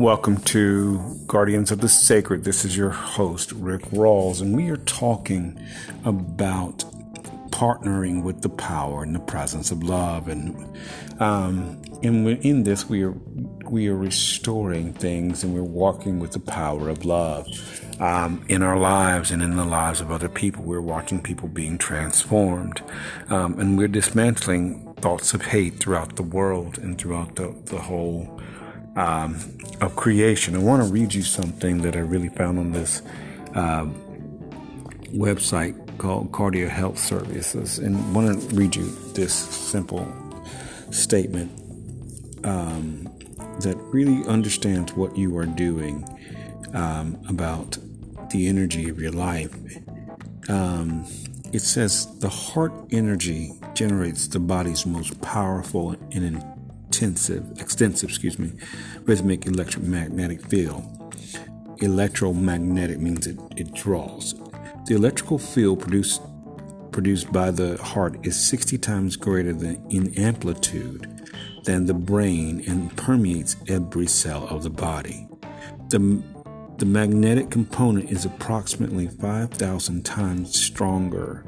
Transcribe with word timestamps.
Welcome 0.00 0.38
to 0.44 0.98
Guardians 1.26 1.70
of 1.70 1.82
the 1.82 1.88
Sacred. 1.90 2.42
This 2.42 2.64
is 2.64 2.74
your 2.74 2.88
host, 2.88 3.52
Rick 3.52 3.82
Rawls, 3.90 4.40
and 4.40 4.56
we 4.56 4.70
are 4.70 4.78
talking 4.78 5.62
about 6.06 6.78
partnering 7.50 8.22
with 8.22 8.40
the 8.40 8.48
power 8.48 9.02
and 9.02 9.14
the 9.14 9.20
presence 9.20 9.70
of 9.70 9.82
love. 9.82 10.26
And 10.28 10.56
um, 11.20 11.82
and 12.02 12.26
in 12.26 12.62
this, 12.62 12.88
we 12.88 13.02
are 13.02 13.12
we 13.68 13.88
are 13.88 13.94
restoring 13.94 14.94
things, 14.94 15.44
and 15.44 15.52
we're 15.52 15.62
walking 15.62 16.18
with 16.18 16.32
the 16.32 16.40
power 16.40 16.88
of 16.88 17.04
love 17.04 17.46
um, 18.00 18.42
in 18.48 18.62
our 18.62 18.78
lives 18.78 19.30
and 19.30 19.42
in 19.42 19.56
the 19.56 19.66
lives 19.66 20.00
of 20.00 20.10
other 20.10 20.30
people. 20.30 20.64
We're 20.64 20.80
watching 20.80 21.20
people 21.20 21.46
being 21.46 21.76
transformed, 21.76 22.80
um, 23.28 23.60
and 23.60 23.76
we're 23.76 23.86
dismantling 23.86 24.94
thoughts 24.94 25.34
of 25.34 25.42
hate 25.42 25.78
throughout 25.78 26.16
the 26.16 26.22
world 26.22 26.78
and 26.78 26.96
throughout 26.96 27.36
the 27.36 27.54
the 27.66 27.82
whole 27.82 28.40
um, 28.96 29.38
of 29.80 29.96
creation. 29.96 30.54
I 30.54 30.58
want 30.58 30.82
to 30.84 30.92
read 30.92 31.14
you 31.14 31.22
something 31.22 31.82
that 31.82 31.96
I 31.96 32.00
really 32.00 32.28
found 32.28 32.58
on 32.58 32.72
this 32.72 33.02
uh, 33.54 33.86
website 35.12 35.98
called 35.98 36.32
Cardio 36.32 36.68
Health 36.68 36.98
Services, 36.98 37.78
and 37.78 37.96
I 37.96 38.10
want 38.10 38.40
to 38.40 38.56
read 38.56 38.76
you 38.76 38.90
this 39.14 39.32
simple 39.32 40.06
statement 40.90 41.50
um, 42.44 43.04
that 43.60 43.76
really 43.92 44.26
understands 44.26 44.94
what 44.94 45.16
you 45.16 45.36
are 45.36 45.46
doing 45.46 46.04
um, 46.74 47.18
about 47.28 47.78
the 48.30 48.48
energy 48.48 48.88
of 48.88 49.00
your 49.00 49.12
life. 49.12 49.54
Um, 50.48 51.06
it 51.52 51.60
says 51.60 52.18
the 52.20 52.28
heart 52.28 52.72
energy 52.92 53.52
generates 53.74 54.28
the 54.28 54.38
body's 54.38 54.86
most 54.86 55.20
powerful 55.20 55.96
and 56.12 56.24
intensive, 57.00 57.58
extensive, 57.58 58.10
excuse 58.10 58.38
me, 58.38 58.52
rhythmic 59.04 59.46
electromagnetic 59.46 60.44
field. 60.48 60.84
Electromagnetic 61.78 62.98
means 62.98 63.26
it, 63.26 63.38
it 63.56 63.72
draws. 63.72 64.34
The 64.86 64.96
electrical 64.96 65.38
field 65.38 65.80
produced 65.80 66.20
produced 66.92 67.32
by 67.32 67.52
the 67.52 67.78
heart 67.78 68.26
is 68.26 68.36
60 68.48 68.76
times 68.78 69.16
greater 69.16 69.52
than 69.52 69.82
in 69.90 70.12
amplitude 70.18 71.30
than 71.64 71.86
the 71.86 71.94
brain 71.94 72.64
and 72.66 72.94
permeates 72.96 73.56
every 73.68 74.08
cell 74.08 74.46
of 74.48 74.64
the 74.64 74.70
body. 74.70 75.28
The, 75.88 76.22
the 76.78 76.86
magnetic 76.86 77.48
component 77.48 78.10
is 78.10 78.24
approximately 78.24 79.06
5,000 79.06 80.04
times 80.04 80.60
stronger 80.60 81.44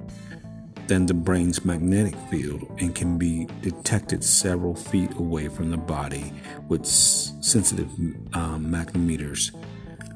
than 0.88 1.06
the 1.06 1.14
brain's 1.14 1.64
magnetic 1.64 2.14
field 2.30 2.68
and 2.80 2.94
can 2.94 3.18
be 3.18 3.46
detected 3.60 4.24
several 4.24 4.74
feet 4.74 5.10
away 5.16 5.48
from 5.48 5.70
the 5.70 5.76
body 5.76 6.32
with 6.68 6.84
sensitive 6.86 7.88
um, 8.34 8.66
magnetometers. 8.66 9.54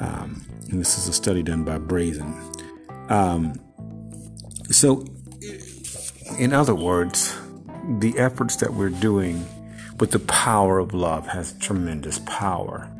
Um, 0.00 0.44
and 0.70 0.80
this 0.80 0.98
is 0.98 1.08
a 1.08 1.12
study 1.12 1.42
done 1.42 1.64
by 1.64 1.78
Brazen. 1.78 2.34
Um, 3.08 3.60
so, 4.70 5.04
in 6.38 6.52
other 6.52 6.74
words, 6.74 7.38
the 8.00 8.14
efforts 8.18 8.56
that 8.56 8.74
we're 8.74 8.90
doing 8.90 9.46
with 10.00 10.10
the 10.10 10.18
power 10.18 10.78
of 10.78 10.92
love 10.92 11.28
has 11.28 11.52
tremendous 11.54 12.18
power. 12.26 12.90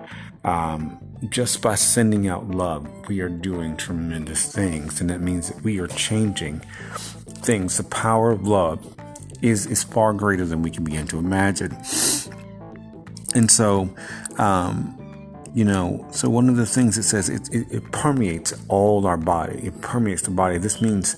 Um, 0.45 0.99
just 1.29 1.61
by 1.61 1.75
sending 1.75 2.29
out 2.29 2.49
love, 2.49 2.87
we 3.09 3.21
are 3.21 3.29
doing 3.29 3.77
tremendous 3.77 4.53
things, 4.53 5.01
and 5.01 5.11
that 5.11 5.21
means 5.21 5.49
that 5.49 5.63
we 5.63 5.81
are 5.81 5.89
changing 5.89 6.63
things, 7.47 7.77
the 7.77 7.85
power 7.85 8.31
of 8.33 8.47
love 8.47 8.95
is 9.41 9.67
is 9.67 9.85
far 9.85 10.13
greater 10.13 10.45
than 10.45 10.63
we 10.63 10.71
can 10.71 10.85
begin 10.85 11.07
to 11.07 11.19
imagine. 11.19 11.73
And 13.35 13.51
so, 13.51 13.95
um, 14.39 14.93
you 15.55 15.65
know, 15.65 16.07
so 16.11 16.29
one 16.29 16.49
of 16.49 16.57
the 16.57 16.67
things 16.67 16.99
it 16.99 17.05
says 17.05 17.29
it, 17.29 17.49
it, 17.53 17.67
it 17.71 17.93
permeates 17.93 18.53
all 18.69 19.07
our 19.07 19.17
body. 19.17 19.59
It 19.67 19.81
permeates 19.81 20.23
the 20.23 20.31
body. 20.31 20.59
This 20.59 20.83
means 20.83 21.17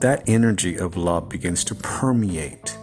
that 0.00 0.22
energy 0.28 0.76
of 0.76 0.96
love 0.96 1.28
begins 1.28 1.64
to 1.64 1.74
permeate 1.74 2.76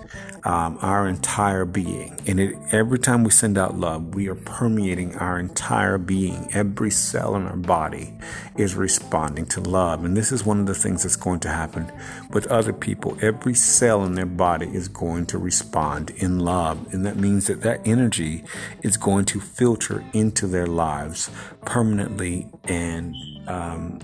um, 0.45 0.77
our 0.81 1.07
entire 1.07 1.65
being. 1.65 2.17
And 2.27 2.39
it, 2.39 2.55
every 2.71 2.99
time 2.99 3.23
we 3.23 3.31
send 3.31 3.57
out 3.57 3.77
love, 3.77 4.13
we 4.13 4.27
are 4.27 4.35
permeating 4.35 5.15
our 5.15 5.39
entire 5.39 5.97
being. 5.97 6.47
Every 6.53 6.91
cell 6.91 7.35
in 7.35 7.47
our 7.47 7.57
body 7.57 8.13
is 8.55 8.75
responding 8.75 9.47
to 9.47 9.61
love. 9.61 10.05
And 10.05 10.15
this 10.15 10.31
is 10.31 10.45
one 10.45 10.59
of 10.59 10.67
the 10.67 10.75
things 10.75 11.01
that's 11.01 11.15
going 11.15 11.39
to 11.41 11.49
happen 11.49 11.91
with 12.29 12.45
other 12.47 12.73
people. 12.73 13.17
Every 13.21 13.55
cell 13.55 14.05
in 14.05 14.13
their 14.13 14.27
body 14.27 14.67
is 14.67 14.87
going 14.87 15.25
to 15.27 15.39
respond 15.39 16.11
in 16.11 16.39
love. 16.39 16.93
And 16.93 17.05
that 17.07 17.17
means 17.17 17.47
that 17.47 17.61
that 17.61 17.81
energy 17.83 18.43
is 18.83 18.97
going 18.97 19.25
to 19.25 19.41
filter 19.41 20.05
into 20.13 20.45
their 20.45 20.67
lives 20.67 21.31
permanently 21.65 22.47
and, 22.65 23.15
um, 23.47 23.99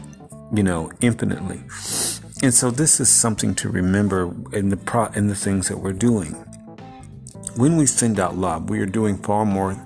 you 0.52 0.64
know, 0.64 0.92
infinitely. 1.02 1.62
And 2.44 2.54
so 2.54 2.72
this 2.72 3.00
is 3.00 3.08
something 3.10 3.54
to 3.56 3.70
remember 3.70 4.34
in 4.52 4.70
the 4.70 4.78
pro- 4.78 5.12
in 5.14 5.28
the 5.28 5.36
things 5.36 5.68
that 5.68 5.78
we're 5.78 5.94
doing. 5.94 6.34
When 7.56 7.78
we 7.78 7.86
send 7.86 8.20
out 8.20 8.36
love, 8.36 8.70
we 8.70 8.80
are 8.80 8.88
doing 8.88 9.18
far 9.18 9.46
more 9.46 9.78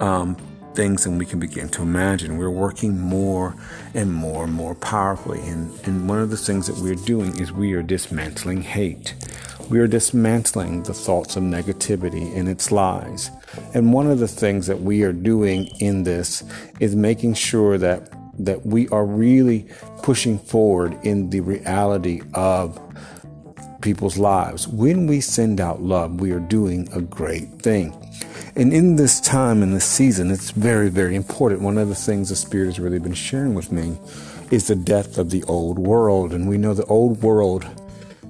um, 0.00 0.36
things 0.74 1.04
than 1.04 1.18
we 1.18 1.26
can 1.26 1.38
begin 1.38 1.68
to 1.70 1.82
imagine. 1.82 2.38
We're 2.38 2.50
working 2.50 2.98
more 2.98 3.54
and 3.92 4.12
more 4.12 4.44
and 4.44 4.54
more 4.54 4.74
powerfully. 4.74 5.40
And, 5.40 5.70
and 5.86 6.08
one 6.08 6.18
of 6.20 6.30
the 6.30 6.36
things 6.36 6.66
that 6.66 6.78
we're 6.78 6.94
doing 6.94 7.38
is 7.38 7.52
we 7.52 7.74
are 7.74 7.82
dismantling 7.82 8.62
hate. 8.62 9.14
We 9.68 9.78
are 9.78 9.86
dismantling 9.86 10.84
the 10.84 10.94
thoughts 10.94 11.36
of 11.36 11.42
negativity 11.42 12.36
and 12.36 12.48
its 12.48 12.72
lies. 12.72 13.30
And 13.74 13.92
one 13.92 14.10
of 14.10 14.18
the 14.18 14.28
things 14.28 14.66
that 14.66 14.80
we 14.80 15.02
are 15.02 15.12
doing 15.12 15.66
in 15.78 16.04
this 16.04 16.42
is 16.80 16.96
making 16.96 17.34
sure 17.34 17.78
that 17.78 18.12
that 18.38 18.66
we 18.66 18.88
are 18.88 19.04
really 19.04 19.66
pushing 20.02 20.38
forward 20.38 20.98
in 21.02 21.30
the 21.30 21.40
reality 21.40 22.22
of 22.34 22.78
people's 23.82 24.16
lives. 24.16 24.66
When 24.66 25.06
we 25.06 25.20
send 25.20 25.60
out 25.60 25.82
love, 25.82 26.20
we 26.20 26.32
are 26.32 26.40
doing 26.40 26.88
a 26.92 27.00
great 27.00 27.60
thing. 27.60 27.96
And 28.54 28.72
in 28.72 28.96
this 28.96 29.20
time, 29.20 29.62
in 29.62 29.72
this 29.72 29.84
season, 29.84 30.30
it's 30.30 30.50
very, 30.50 30.88
very 30.88 31.16
important. 31.16 31.62
One 31.62 31.78
of 31.78 31.88
the 31.88 31.94
things 31.94 32.28
the 32.28 32.36
Spirit 32.36 32.66
has 32.66 32.80
really 32.80 32.98
been 32.98 33.14
sharing 33.14 33.54
with 33.54 33.72
me 33.72 33.98
is 34.50 34.68
the 34.68 34.76
death 34.76 35.18
of 35.18 35.30
the 35.30 35.42
old 35.44 35.78
world. 35.78 36.32
And 36.32 36.48
we 36.48 36.58
know 36.58 36.74
the 36.74 36.84
old 36.84 37.22
world 37.22 37.66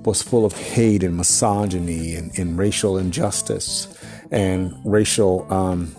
was 0.05 0.23
full 0.23 0.45
of 0.45 0.53
hate 0.53 1.03
and 1.03 1.17
misogyny 1.17 2.15
and, 2.15 2.37
and 2.39 2.59
racial 2.59 2.99
injustice 2.99 3.89
and 4.31 4.75
racial 4.85 5.53
um, 5.53 5.95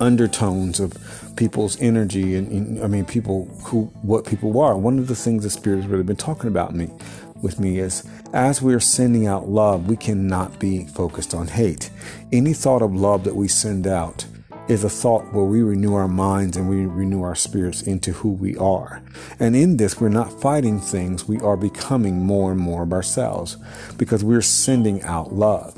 undertones 0.00 0.80
of 0.80 0.92
people's 1.36 1.80
energy 1.80 2.34
and, 2.34 2.50
and, 2.50 2.84
I 2.84 2.86
mean 2.86 3.04
people 3.04 3.46
who 3.64 3.84
what 4.02 4.26
people 4.26 4.60
are. 4.60 4.76
One 4.76 4.98
of 4.98 5.08
the 5.08 5.16
things 5.16 5.44
the 5.44 5.50
Spirit 5.50 5.82
has 5.82 5.86
really 5.86 6.02
been 6.02 6.16
talking 6.16 6.48
about 6.48 6.74
me 6.74 6.90
with 7.42 7.58
me 7.58 7.78
is 7.78 8.06
as 8.32 8.62
we 8.62 8.72
are 8.74 8.80
sending 8.80 9.26
out 9.26 9.48
love, 9.48 9.88
we 9.88 9.96
cannot 9.96 10.58
be 10.58 10.86
focused 10.86 11.34
on 11.34 11.48
hate. 11.48 11.90
Any 12.32 12.52
thought 12.52 12.82
of 12.82 12.94
love 12.94 13.24
that 13.24 13.36
we 13.36 13.48
send 13.48 13.86
out 13.86 14.24
is 14.68 14.84
a 14.84 14.88
thought 14.88 15.32
where 15.32 15.44
we 15.44 15.60
renew 15.60 15.94
our 15.94 16.08
minds 16.08 16.56
and 16.56 16.68
we 16.68 16.86
renew 16.86 17.22
our 17.22 17.34
spirits 17.34 17.82
into 17.82 18.12
who 18.12 18.30
we 18.30 18.56
are. 18.56 19.02
And 19.40 19.56
in 19.56 19.76
this, 19.76 20.00
we're 20.00 20.08
not 20.08 20.40
fighting 20.40 20.80
things, 20.80 21.26
we 21.26 21.40
are 21.40 21.56
becoming 21.56 22.18
more 22.24 22.52
and 22.52 22.60
more 22.60 22.84
of 22.84 22.92
ourselves 22.92 23.56
because 23.98 24.22
we're 24.22 24.40
sending 24.40 25.02
out 25.02 25.32
love. 25.32 25.76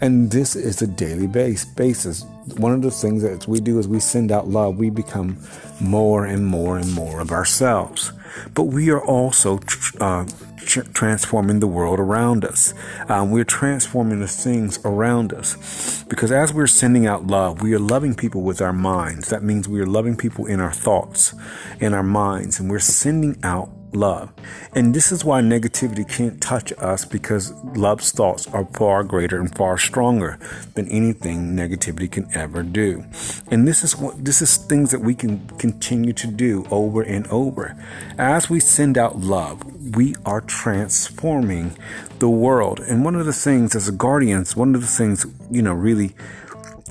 And 0.00 0.30
this 0.30 0.54
is 0.54 0.82
a 0.82 0.86
daily 0.86 1.26
base 1.26 1.64
basis. 1.64 2.24
One 2.56 2.72
of 2.72 2.82
the 2.82 2.90
things 2.90 3.22
that 3.22 3.48
we 3.48 3.60
do 3.60 3.78
is 3.78 3.88
we 3.88 4.00
send 4.00 4.30
out 4.30 4.48
love, 4.48 4.78
we 4.78 4.90
become 4.90 5.38
more 5.80 6.24
and 6.24 6.46
more 6.46 6.78
and 6.78 6.92
more 6.92 7.20
of 7.20 7.30
ourselves. 7.30 8.12
But 8.54 8.64
we 8.64 8.90
are 8.90 9.02
also 9.02 9.60
uh, 10.00 10.26
transforming 10.66 11.60
the 11.60 11.66
world 11.66 11.98
around 11.98 12.44
us. 12.44 12.74
Um, 13.08 13.30
we're 13.30 13.44
transforming 13.44 14.20
the 14.20 14.28
things 14.28 14.78
around 14.84 15.32
us. 15.32 16.04
Because 16.04 16.32
as 16.32 16.52
we're 16.52 16.66
sending 16.66 17.06
out 17.06 17.26
love, 17.26 17.62
we 17.62 17.74
are 17.74 17.78
loving 17.78 18.14
people 18.14 18.42
with 18.42 18.60
our 18.60 18.72
minds. 18.72 19.28
That 19.30 19.42
means 19.42 19.68
we 19.68 19.80
are 19.80 19.86
loving 19.86 20.16
people 20.16 20.46
in 20.46 20.60
our 20.60 20.72
thoughts, 20.72 21.34
in 21.80 21.94
our 21.94 22.02
minds, 22.02 22.60
and 22.60 22.70
we're 22.70 22.78
sending 22.78 23.38
out 23.42 23.70
love. 23.92 24.32
And 24.74 24.94
this 24.94 25.12
is 25.12 25.24
why 25.24 25.40
negativity 25.40 26.08
can't 26.08 26.40
touch 26.40 26.72
us 26.78 27.04
because 27.04 27.52
love's 27.76 28.12
thoughts 28.12 28.46
are 28.48 28.66
far 28.66 29.04
greater 29.04 29.40
and 29.40 29.54
far 29.54 29.78
stronger 29.78 30.38
than 30.74 30.88
anything 30.88 31.54
negativity 31.54 32.10
can 32.10 32.28
ever 32.34 32.62
do. 32.62 33.04
And 33.50 33.66
this 33.66 33.82
is 33.84 33.96
what 33.96 34.24
this 34.24 34.42
is 34.42 34.56
things 34.56 34.90
that 34.90 35.00
we 35.00 35.14
can 35.14 35.46
continue 35.58 36.12
to 36.14 36.26
do 36.26 36.66
over 36.70 37.02
and 37.02 37.26
over. 37.28 37.76
As 38.18 38.50
we 38.50 38.60
send 38.60 38.98
out 38.98 39.20
love, 39.20 39.64
we 39.96 40.14
are 40.24 40.40
transforming 40.40 41.76
the 42.18 42.28
world. 42.28 42.80
And 42.80 43.04
one 43.04 43.14
of 43.14 43.26
the 43.26 43.32
things 43.32 43.74
as 43.74 43.88
a 43.88 43.92
guardians, 43.92 44.56
one 44.56 44.74
of 44.74 44.80
the 44.80 44.86
things, 44.86 45.26
you 45.50 45.62
know, 45.62 45.72
really 45.72 46.14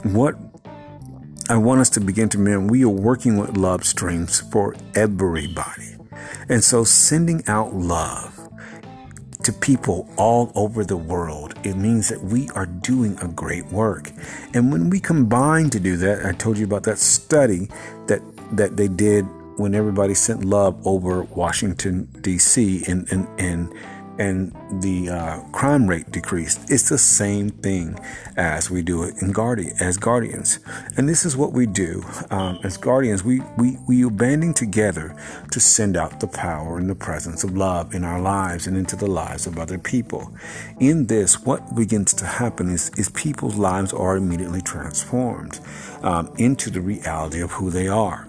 what 0.04 0.36
I 1.48 1.58
want 1.58 1.82
us 1.82 1.90
to 1.92 2.00
begin 2.00 2.30
to 2.30 2.40
remember, 2.40 2.72
we 2.72 2.84
are 2.84 2.90
working 2.90 3.38
with 3.38 3.56
love 3.56 3.86
streams 3.86 4.42
for 4.52 4.76
everybody. 4.96 5.95
And 6.50 6.64
so 6.64 6.84
sending 6.84 7.44
out 7.48 7.74
love 7.74 8.46
to 9.44 9.54
people 9.54 10.10
all 10.18 10.52
over 10.56 10.84
the 10.84 10.98
world. 10.98 11.54
It 11.64 11.76
means 11.76 12.10
that 12.10 12.24
we 12.24 12.50
are 12.56 12.66
doing 12.66 13.18
a 13.22 13.28
great 13.28 13.66
work. 13.68 14.12
And 14.56 14.72
when 14.72 14.90
we 14.90 15.00
combine 15.00 15.70
to 15.70 15.80
do 15.80 15.98
that, 15.98 16.26
I 16.26 16.32
told 16.32 16.58
you 16.58 16.66
about 16.66 16.84
that 16.84 16.98
study 16.98 17.70
that 18.08 18.22
that 18.52 18.78
they 18.78 18.88
did 18.88 19.26
when 19.58 19.76
everybody 19.76 20.14
sent 20.14 20.44
love 20.44 20.76
over 20.86 21.24
Washington 21.24 22.10
D.C. 22.22 22.84
and 22.88 23.08
and 23.12 23.28
and 23.40 23.74
and 24.18 24.56
the 24.82 25.10
uh, 25.10 25.40
crime 25.52 25.88
rate 25.88 26.12
decreased. 26.12 26.70
It's 26.70 26.90
the 26.90 26.98
same 26.98 27.50
thing 27.50 28.00
as 28.36 28.70
we 28.70 28.82
do 28.82 29.04
it 29.04 29.16
in 29.22 29.32
guardian 29.32 29.76
as 29.80 29.98
guardians, 29.98 30.60
and 30.98 31.08
this 31.08 31.26
is 31.26 31.36
what 31.36 31.54
we 31.54 31.66
do 31.66 32.04
um, 32.30 32.60
as 32.64 32.78
guardians. 32.78 33.24
We 33.24 33.42
we 33.58 33.78
we 33.88 34.04
are 34.06 34.10
banding 34.10 34.54
together 34.54 35.16
to 35.52 35.60
send 35.60 35.98
out 35.98 36.20
the 36.20 36.28
power 36.28 36.78
and 36.78 36.90
the 36.90 36.96
presence 36.96 37.44
of 37.44 37.58
love 37.58 37.94
in 37.94 38.04
our 38.04 38.22
lives 38.22 38.68
and 38.68 38.78
into 38.78 38.96
the 38.96 39.08
lives 39.08 39.48
of 39.48 39.58
other 39.58 39.78
people. 39.78 40.34
In 40.80 41.08
this, 41.08 41.42
what 41.42 41.76
begins 41.76 42.14
to 42.16 42.26
happen 42.26 42.70
is 42.70 42.92
is 42.98 43.10
people's 43.10 43.56
lives 43.56 43.94
are 43.94 44.18
immediately 44.18 44.62
transformed 44.62 45.60
um, 46.02 46.34
into 46.38 46.70
the 46.70 46.82
reality 46.82 47.42
of 47.42 47.52
who 47.52 47.70
they 47.70 47.88
are. 47.88 48.28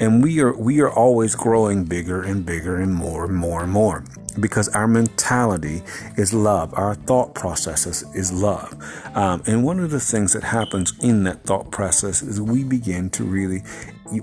And 0.00 0.22
we 0.22 0.40
are 0.40 0.56
we 0.56 0.80
are 0.80 0.90
always 0.90 1.34
growing 1.34 1.84
bigger 1.84 2.22
and 2.22 2.46
bigger 2.46 2.76
and 2.76 2.94
more 2.94 3.24
and 3.24 3.34
more 3.34 3.64
and 3.64 3.72
more 3.72 4.04
because 4.40 4.68
our 4.70 4.86
mentality 4.86 5.82
is 6.16 6.32
love. 6.32 6.72
Our 6.74 6.94
thought 6.94 7.34
processes 7.34 8.04
is 8.14 8.32
love. 8.32 8.74
Um, 9.14 9.42
and 9.46 9.64
one 9.64 9.80
of 9.80 9.90
the 9.90 10.00
things 10.00 10.32
that 10.32 10.44
happens 10.44 10.92
in 11.00 11.24
that 11.24 11.44
thought 11.44 11.70
process 11.70 12.22
is 12.22 12.40
we 12.40 12.64
begin 12.64 13.10
to 13.10 13.24
really 13.24 13.62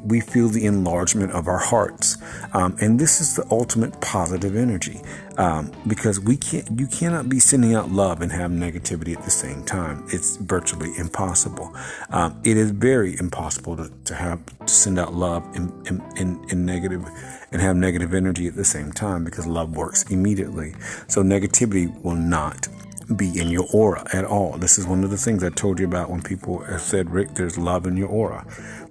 we 0.04 0.20
feel 0.20 0.50
the 0.50 0.66
enlargement 0.66 1.32
of 1.32 1.48
our 1.48 1.58
hearts. 1.60 2.18
Um, 2.54 2.76
and 2.82 3.00
this 3.00 3.22
is 3.22 3.36
the 3.36 3.46
ultimate 3.52 4.00
positive 4.02 4.56
energy 4.56 5.02
um, 5.38 5.72
because 5.88 6.20
we 6.20 6.38
can't, 6.38 6.80
you 6.80 6.88
cannot 6.88 7.30
be 7.30 7.40
sending 7.40 7.76
out 7.76 7.92
love 7.92 8.22
and 8.22 8.32
have 8.32 8.52
negativity 8.52 9.16
at 9.16 9.24
the 9.24 9.32
same 9.32 9.64
time. 9.64 10.06
It's 10.10 10.38
virtually 10.38 10.92
impossible. 10.98 11.76
Um, 12.10 12.40
it 12.44 12.58
is 12.58 12.72
very 12.72 13.18
impossible 13.18 13.78
to, 13.78 13.92
to 14.06 14.16
have 14.16 14.46
to 14.60 14.74
send 14.74 15.00
out 15.00 15.14
love 15.14 15.44
and, 15.56 15.72
and, 15.88 16.02
and, 16.18 16.52
and 16.52 16.66
negative 16.66 17.06
and 17.52 17.62
have 17.62 17.76
negative 17.76 18.14
energy 18.14 18.48
at 18.48 18.56
the 18.56 18.66
same 18.66 18.92
time 18.92 19.24
because 19.24 19.48
love 19.48 19.76
works 19.76 20.04
immediately. 20.12 20.74
So 21.08 21.24
negativity 21.24 22.02
will 22.04 22.16
not 22.16 22.68
be 23.16 23.40
in 23.40 23.50
your 23.50 23.66
aura 23.74 24.06
at 24.14 24.26
all. 24.26 24.58
This 24.58 24.78
is 24.78 24.88
one 24.88 25.04
of 25.04 25.10
the 25.10 25.18
things 25.18 25.44
I 25.44 25.50
told 25.50 25.80
you 25.80 25.86
about 25.86 26.10
when 26.10 26.22
people 26.22 26.64
have 26.64 26.82
said, 26.82 27.12
Rick, 27.12 27.36
there's 27.36 27.58
love 27.58 27.86
in 27.86 27.98
your 27.98 28.10
aura. 28.10 28.46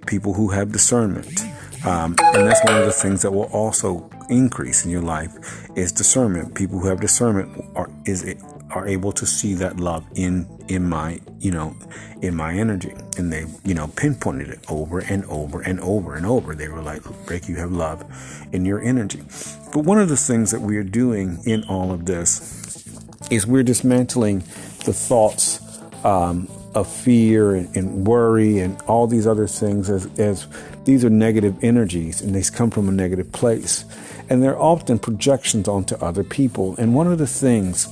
People 0.05 0.33
who 0.33 0.49
have 0.49 0.71
discernment. 0.71 1.41
Um, 1.85 2.15
and 2.33 2.47
that's 2.47 2.63
one 2.65 2.77
of 2.79 2.85
the 2.85 2.91
things 2.91 3.21
that 3.21 3.31
will 3.31 3.49
also 3.53 4.09
increase 4.29 4.85
in 4.85 4.91
your 4.91 5.03
life 5.03 5.67
is 5.75 5.91
discernment. 5.91 6.55
People 6.55 6.79
who 6.79 6.87
have 6.87 6.99
discernment 6.99 7.63
are 7.75 7.89
is 8.05 8.25
are 8.71 8.87
able 8.87 9.11
to 9.11 9.25
see 9.25 9.53
that 9.53 9.77
love 9.77 10.03
in 10.15 10.47
in 10.67 10.87
my 10.89 11.19
you 11.39 11.51
know 11.51 11.75
in 12.21 12.35
my 12.35 12.53
energy, 12.53 12.93
and 13.17 13.31
they 13.31 13.45
you 13.63 13.73
know 13.73 13.87
pinpointed 13.95 14.49
it 14.49 14.59
over 14.69 14.99
and 14.99 15.25
over 15.25 15.61
and 15.61 15.79
over 15.79 16.15
and 16.15 16.25
over. 16.25 16.55
They 16.55 16.69
were 16.69 16.81
like, 16.81 17.01
"Rick, 17.29 17.47
you 17.47 17.55
have 17.57 17.71
love 17.71 18.03
in 18.51 18.65
your 18.65 18.81
energy." 18.81 19.21
But 19.73 19.85
one 19.85 19.99
of 19.99 20.09
the 20.09 20.17
things 20.17 20.51
that 20.51 20.61
we 20.61 20.77
are 20.77 20.83
doing 20.83 21.39
in 21.45 21.63
all 21.65 21.91
of 21.91 22.05
this 22.05 22.85
is 23.29 23.45
we're 23.45 23.63
dismantling 23.63 24.39
the 24.85 24.93
thoughts 24.93 25.59
um, 26.03 26.47
of 26.75 26.87
fear 26.87 27.55
and, 27.55 27.75
and, 27.75 28.05
worry 28.05 28.59
and 28.59 28.79
all 28.83 29.07
these 29.07 29.25
other 29.25 29.47
things 29.47 29.89
as, 29.89 30.05
as 30.19 30.47
these 30.83 31.05
are 31.05 31.09
negative 31.09 31.57
energies 31.63 32.21
and 32.21 32.35
they 32.35 32.43
come 32.43 32.69
from 32.69 32.89
a 32.89 32.91
negative 32.91 33.31
place. 33.31 33.85
And 34.29 34.43
they're 34.43 34.59
often 34.59 34.99
projections 34.99 35.67
onto 35.67 35.95
other 35.95 36.23
people. 36.23 36.75
And 36.77 36.93
one 36.93 37.07
of 37.07 37.17
the 37.17 37.27
things, 37.27 37.87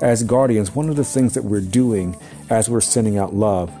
as 0.00 0.22
guardians, 0.22 0.74
one 0.74 0.88
of 0.88 0.96
the 0.96 1.04
things 1.04 1.34
that 1.34 1.42
we're 1.44 1.60
doing 1.60 2.16
as 2.50 2.70
we're 2.70 2.80
sending 2.80 3.18
out 3.18 3.34
love, 3.34 3.72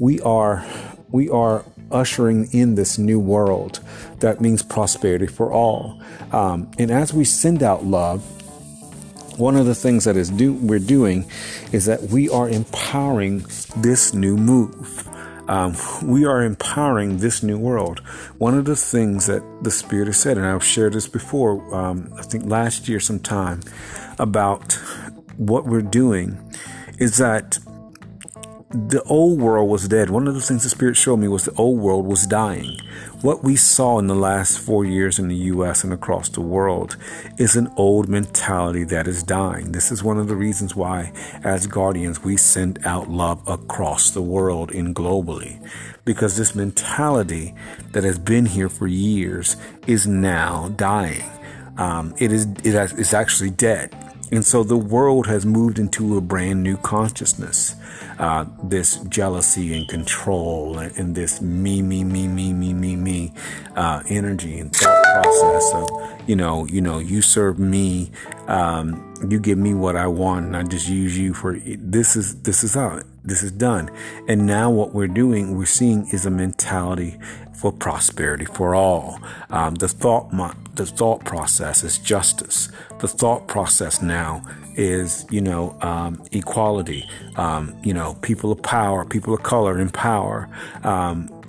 we 0.00 0.20
are 0.20 0.64
we 1.10 1.28
are 1.28 1.64
ushering 1.92 2.48
in 2.52 2.74
this 2.74 2.98
new 2.98 3.20
world 3.20 3.80
that 4.20 4.40
means 4.40 4.62
prosperity 4.62 5.26
for 5.26 5.52
all. 5.52 6.02
Um, 6.32 6.70
and 6.78 6.90
as 6.90 7.12
we 7.12 7.24
send 7.24 7.62
out 7.62 7.84
love, 7.84 8.24
one 9.38 9.56
of 9.56 9.66
the 9.66 9.74
things 9.74 10.04
that 10.04 10.16
is 10.16 10.30
do, 10.30 10.54
we're 10.54 10.78
doing 10.78 11.30
is 11.72 11.86
that 11.86 12.02
we 12.02 12.28
are 12.28 12.48
empowering 12.48 13.44
this 13.76 14.14
new 14.14 14.36
move. 14.36 15.08
Um, 15.48 15.76
we 16.02 16.24
are 16.24 16.42
empowering 16.42 17.18
this 17.18 17.42
new 17.42 17.58
world. 17.58 17.98
One 18.38 18.56
of 18.56 18.64
the 18.64 18.76
things 18.76 19.26
that 19.26 19.42
the 19.62 19.70
Spirit 19.70 20.06
has 20.06 20.16
said, 20.16 20.38
and 20.38 20.46
I've 20.46 20.64
shared 20.64 20.94
this 20.94 21.06
before, 21.06 21.74
um, 21.74 22.12
I 22.16 22.22
think 22.22 22.46
last 22.46 22.88
year 22.88 23.00
sometime, 23.00 23.60
about 24.18 24.72
what 25.36 25.66
we're 25.66 25.82
doing 25.82 26.38
is 26.98 27.18
that 27.18 27.58
the 28.74 29.02
old 29.04 29.40
world 29.40 29.70
was 29.70 29.86
dead. 29.86 30.10
One 30.10 30.26
of 30.26 30.34
the 30.34 30.40
things 30.40 30.64
the 30.64 30.68
Spirit 30.68 30.96
showed 30.96 31.18
me 31.18 31.28
was 31.28 31.44
the 31.44 31.54
old 31.54 31.78
world 31.78 32.06
was 32.06 32.26
dying. 32.26 32.80
What 33.22 33.44
we 33.44 33.54
saw 33.54 34.00
in 34.00 34.08
the 34.08 34.16
last 34.16 34.58
four 34.58 34.84
years 34.84 35.20
in 35.20 35.28
the 35.28 35.36
U.S. 35.36 35.84
and 35.84 35.92
across 35.92 36.28
the 36.28 36.40
world 36.40 36.96
is 37.38 37.54
an 37.54 37.72
old 37.76 38.08
mentality 38.08 38.82
that 38.84 39.06
is 39.06 39.22
dying. 39.22 39.70
This 39.70 39.92
is 39.92 40.02
one 40.02 40.18
of 40.18 40.26
the 40.26 40.34
reasons 40.34 40.74
why, 40.74 41.12
as 41.44 41.68
guardians, 41.68 42.24
we 42.24 42.36
send 42.36 42.84
out 42.84 43.08
love 43.08 43.46
across 43.46 44.10
the 44.10 44.22
world 44.22 44.72
and 44.72 44.94
globally. 44.94 45.64
Because 46.04 46.36
this 46.36 46.56
mentality 46.56 47.54
that 47.92 48.02
has 48.02 48.18
been 48.18 48.46
here 48.46 48.68
for 48.68 48.88
years 48.88 49.56
is 49.86 50.04
now 50.04 50.68
dying. 50.76 51.24
Um, 51.78 52.12
it 52.18 52.32
is 52.32 52.46
it 52.64 52.74
is 52.98 53.14
actually 53.14 53.50
dead. 53.50 53.94
And 54.34 54.44
so 54.44 54.64
the 54.64 54.76
world 54.76 55.28
has 55.28 55.46
moved 55.46 55.78
into 55.78 56.16
a 56.16 56.20
brand 56.20 56.62
new 56.62 56.76
consciousness. 56.76 57.76
Uh, 58.18 58.46
this 58.64 58.96
jealousy 59.08 59.76
and 59.76 59.88
control 59.88 60.78
and, 60.78 60.96
and, 60.96 61.14
this 61.14 61.40
me, 61.40 61.82
me, 61.82 62.04
me, 62.04 62.28
me, 62.28 62.52
me, 62.52 62.72
me, 62.72 62.96
me 62.96 63.32
uh, 63.76 64.02
energy 64.08 64.58
and 64.58 64.74
thought 64.74 65.04
process 65.04 65.74
of, 65.74 66.28
you 66.28 66.36
know, 66.36 66.64
you 66.66 66.80
know, 66.80 66.98
you 66.98 67.22
serve 67.22 67.58
me, 67.58 68.10
um, 68.46 69.14
you 69.28 69.40
give 69.40 69.58
me 69.58 69.74
what 69.74 69.96
I 69.96 70.06
want, 70.06 70.46
and 70.46 70.56
I 70.56 70.62
just 70.62 70.88
use 70.88 71.18
you 71.18 71.34
for 71.34 71.58
this 71.58 72.14
is 72.14 72.42
this 72.42 72.62
is 72.62 72.74
how 72.74 73.00
this 73.24 73.42
is 73.42 73.52
done. 73.52 73.90
And 74.28 74.46
now 74.46 74.70
what 74.70 74.94
we're 74.94 75.08
doing, 75.08 75.56
we're 75.56 75.66
seeing 75.66 76.06
is 76.08 76.26
a 76.26 76.30
mentality 76.30 77.18
for 77.54 77.72
prosperity 77.72 78.44
for 78.44 78.74
all. 78.74 79.18
Um, 79.50 79.76
the 79.76 79.88
thought, 79.88 80.30
the 80.74 80.86
thought 80.86 81.24
process 81.24 81.82
is 81.82 81.98
justice. 81.98 82.68
The 82.98 83.08
thought 83.08 83.48
process 83.48 84.02
now 84.02 84.44
is, 84.76 85.24
you 85.30 85.40
know, 85.40 85.78
um, 85.80 86.22
equality. 86.32 87.08
Um, 87.36 87.74
you 87.82 87.94
know, 87.94 88.14
people 88.20 88.52
of 88.52 88.62
power, 88.62 89.04
people 89.04 89.32
of 89.34 89.42
color 89.42 89.80
in 89.80 89.88
power. 89.90 90.48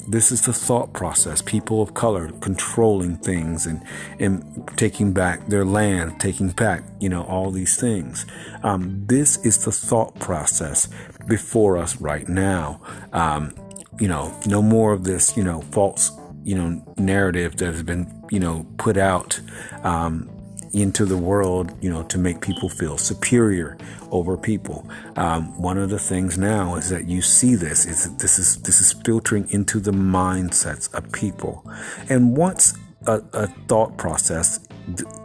This 0.08 0.32
is 0.32 0.42
the 0.46 0.54
thought 0.54 0.94
process. 0.94 1.42
People 1.42 1.82
of 1.82 1.94
color 1.94 2.32
controlling 2.42 3.18
things 3.18 3.66
and, 3.66 3.82
and 4.20 4.70
taking 4.78 5.14
back 5.14 5.48
their 5.48 5.66
land, 5.66 6.20
taking 6.20 6.50
back, 6.50 6.84
you 7.00 7.10
know, 7.10 7.24
all 7.24 7.52
these 7.52 7.80
things. 7.80 8.26
Um, 8.64 9.06
this 9.08 9.38
is 9.46 9.66
the 9.66 9.72
thought 9.72 10.20
process 10.20 10.88
before 11.28 11.78
us 11.78 11.96
right 11.98 12.28
now. 12.28 12.82
Um, 13.14 13.54
you 14.00 14.08
know, 14.08 14.38
no 14.46 14.62
more 14.62 14.94
of 14.94 15.06
this, 15.06 15.36
you 15.36 15.44
know, 15.44 15.62
false, 15.72 16.12
you 16.44 16.56
know, 16.56 16.84
narrative 16.98 17.58
that 17.58 17.74
has 17.74 17.84
been, 17.84 18.24
you 18.30 18.40
know, 18.40 18.66
put 18.78 18.98
out 18.98 19.40
um, 19.84 20.30
into 20.76 21.06
the 21.06 21.18
world, 21.18 21.72
you 21.82 21.92
know, 21.92 22.04
to 22.04 22.18
make 22.18 22.42
people 22.42 22.70
feel 22.70 22.98
superior 22.98 23.78
over 24.12 24.38
people. 24.38 24.88
Um, 25.16 25.60
one 25.60 25.78
of 25.78 25.90
the 25.90 26.00
things 26.00 26.38
now 26.38 26.76
is 26.76 26.90
that 26.90 27.08
you 27.08 27.22
see 27.22 27.56
this 27.56 27.86
is 27.86 28.16
this 28.18 28.38
is 28.38 28.58
this 28.62 28.82
is 28.82 28.94
filtering 28.94 29.50
into 29.50 29.80
the 29.80 29.92
mindsets 29.92 30.94
of 30.94 31.12
people, 31.12 31.66
and 32.10 32.36
once 32.36 32.74
a, 33.08 33.22
a 33.34 33.48
thought 33.68 33.98
process 33.98 34.60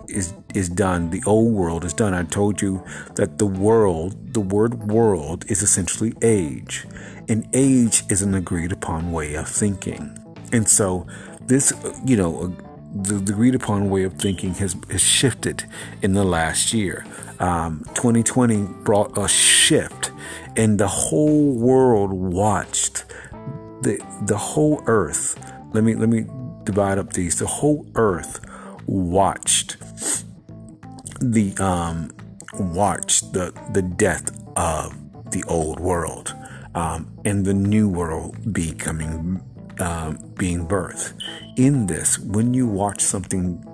is 0.08 0.32
is 0.54 0.68
done, 0.68 1.10
the 1.10 1.22
old 1.26 1.52
world 1.52 1.84
is 1.84 1.92
done. 1.92 2.14
I 2.14 2.24
told 2.24 2.62
you 2.62 2.82
that 3.14 3.38
the 3.38 3.46
world, 3.46 4.34
the 4.34 4.40
word 4.40 4.88
world, 4.88 5.44
is 5.48 5.62
essentially 5.62 6.14
age 6.22 6.86
and 7.30 7.48
age 7.52 8.02
is 8.10 8.22
an 8.22 8.34
agreed 8.34 8.72
upon 8.72 9.12
way 9.12 9.34
of 9.34 9.48
thinking. 9.48 10.18
And 10.52 10.68
so, 10.68 11.06
this, 11.46 11.72
you 12.04 12.16
know, 12.16 12.56
the, 12.94 13.16
agreed 13.16 13.54
upon 13.54 13.90
way 13.90 14.02
of 14.04 14.14
thinking 14.14 14.54
has, 14.54 14.76
has 14.90 15.00
shifted 15.00 15.64
in 16.02 16.14
the 16.14 16.24
last 16.24 16.72
year. 16.72 17.04
Um, 17.38 17.84
2020 17.94 18.64
brought 18.82 19.16
a 19.16 19.28
shift, 19.28 20.10
and 20.56 20.78
the 20.78 20.88
whole 20.88 21.54
world 21.54 22.12
watched 22.12 23.04
the 23.82 23.98
the 24.26 24.36
whole 24.36 24.82
earth. 24.86 25.38
Let 25.72 25.84
me 25.84 25.94
let 25.94 26.08
me 26.08 26.26
divide 26.64 26.98
up 26.98 27.14
these. 27.14 27.38
The 27.38 27.46
whole 27.46 27.86
earth 27.94 28.40
watched 28.86 29.76
the 31.20 31.54
um 31.58 32.10
watched 32.58 33.32
the 33.32 33.54
the 33.72 33.82
death 33.82 34.36
of 34.56 34.94
the 35.30 35.42
old 35.44 35.80
world 35.80 36.34
um, 36.74 37.10
and 37.24 37.44
the 37.44 37.54
new 37.54 37.88
world 37.88 38.52
becoming 38.52 39.40
um, 39.80 40.32
being 40.36 40.66
birthed. 40.66 41.14
In 41.56 41.86
this, 41.86 42.18
when 42.18 42.54
you 42.54 42.66
watch 42.66 43.00
something 43.00 43.64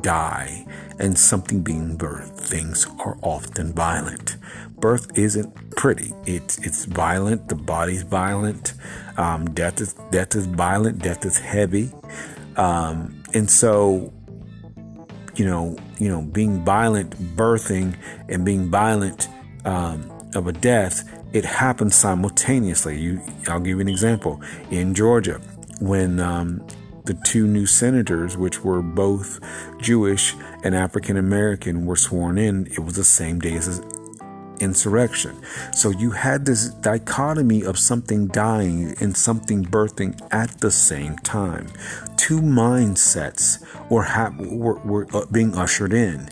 die, 0.00 0.66
and 0.98 1.18
something 1.18 1.62
being 1.62 1.96
birthed, 1.96 2.38
things 2.38 2.86
are 3.00 3.16
often 3.22 3.72
violent. 3.72 4.36
Birth 4.78 5.18
isn't 5.18 5.70
pretty. 5.76 6.12
It's 6.26 6.58
it's 6.58 6.84
violent. 6.84 7.48
The 7.48 7.54
body's 7.54 8.02
violent. 8.02 8.74
Um, 9.16 9.46
death 9.50 9.80
is 9.80 9.94
death 10.10 10.34
is 10.34 10.46
violent. 10.46 10.98
Death 11.02 11.24
is 11.24 11.38
heavy. 11.38 11.90
Um, 12.56 13.22
and 13.32 13.50
so, 13.50 14.12
you 15.34 15.46
know, 15.46 15.76
you 15.98 16.08
know, 16.08 16.22
being 16.22 16.64
violent, 16.64 17.16
birthing, 17.36 17.96
and 18.28 18.44
being 18.44 18.70
violent 18.70 19.28
um, 19.64 20.10
of 20.34 20.46
a 20.46 20.52
death, 20.52 21.23
it 21.34 21.44
happens 21.44 21.96
simultaneously. 21.96 22.98
You, 22.98 23.20
I'll 23.48 23.58
give 23.58 23.76
you 23.76 23.80
an 23.80 23.88
example. 23.88 24.40
In 24.70 24.94
Georgia, 24.94 25.40
when 25.80 26.20
um, 26.20 26.64
the 27.04 27.14
two 27.26 27.48
new 27.48 27.66
senators, 27.66 28.36
which 28.36 28.62
were 28.62 28.80
both 28.80 29.40
Jewish 29.80 30.36
and 30.62 30.76
African 30.76 31.16
American, 31.16 31.86
were 31.86 31.96
sworn 31.96 32.38
in, 32.38 32.68
it 32.68 32.78
was 32.78 32.94
the 32.94 33.04
same 33.04 33.40
day 33.40 33.54
as 33.54 33.82
insurrection. 34.60 35.36
So 35.72 35.90
you 35.90 36.12
had 36.12 36.46
this 36.46 36.68
dichotomy 36.68 37.64
of 37.64 37.80
something 37.80 38.28
dying 38.28 38.94
and 39.00 39.16
something 39.16 39.64
birthing 39.64 40.20
at 40.30 40.60
the 40.60 40.70
same 40.70 41.16
time. 41.18 41.66
Two 42.16 42.40
mindsets 42.40 43.60
were, 43.90 44.04
ha- 44.04 44.32
were, 44.38 44.78
were 44.84 45.08
uh, 45.12 45.26
being 45.32 45.56
ushered 45.56 45.92
in 45.92 46.28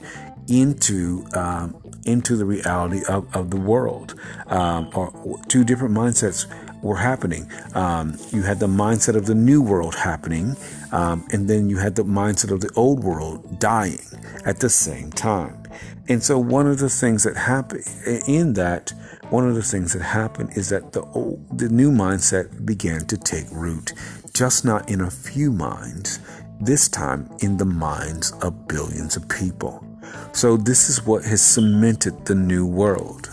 into 0.49 1.25
um, 1.35 1.82
into 2.05 2.37
the 2.37 2.45
reality 2.45 3.03
of, 3.09 3.35
of 3.35 3.51
the 3.51 3.57
world. 3.57 4.15
Um, 4.47 4.91
or 4.95 5.41
two 5.49 5.65
different 5.65 5.95
mindsets 5.95 6.47
were 6.83 6.97
happening. 6.97 7.51
Um, 7.75 8.19
you 8.31 8.43
had 8.43 8.59
the 8.61 8.67
mindset 8.67 9.17
of 9.17 9.27
the 9.27 9.35
new 9.35 9.63
world 9.63 9.95
happening, 9.95 10.57
um, 10.91 11.27
and 11.33 11.49
then 11.49 11.71
you 11.71 11.79
had 11.79 11.95
the 11.95 12.05
mindset 12.05 12.51
of 12.51 12.61
the 12.61 12.71
old 12.77 13.03
world 13.03 13.59
dying 13.59 14.01
at 14.45 14.61
the 14.61 14.69
same 14.69 15.11
time. 15.11 15.63
And 16.09 16.23
so, 16.23 16.39
one 16.39 16.67
of 16.67 16.79
the 16.79 16.91
things 16.91 17.23
that 17.23 17.37
happened 17.37 17.85
in 18.27 18.55
that, 18.55 18.93
one 19.31 19.49
of 19.49 19.55
the 19.55 19.63
things 19.63 19.93
that 19.93 20.03
happened 20.03 20.51
is 20.57 20.69
that 20.71 20.93
the 20.93 21.03
old, 21.03 21.59
the 21.59 21.69
new 21.69 21.93
mindset 21.93 22.67
began 22.67 23.07
to 23.07 23.17
take 23.17 23.47
root, 23.53 23.93
just 24.35 24.65
not 24.65 24.91
in 24.91 25.01
a 25.01 25.11
few 25.11 25.53
minds, 25.53 26.19
this 26.61 26.89
time 26.89 27.31
in 27.41 27.57
the 27.57 27.65
minds 27.65 28.33
of 28.43 28.67
billions 28.67 29.17
of 29.17 29.29
people. 29.29 29.92
So, 30.33 30.57
this 30.57 30.89
is 30.89 31.05
what 31.05 31.25
has 31.25 31.43
cemented 31.43 32.27
the 32.27 32.35
new 32.35 32.67
world. 32.67 33.31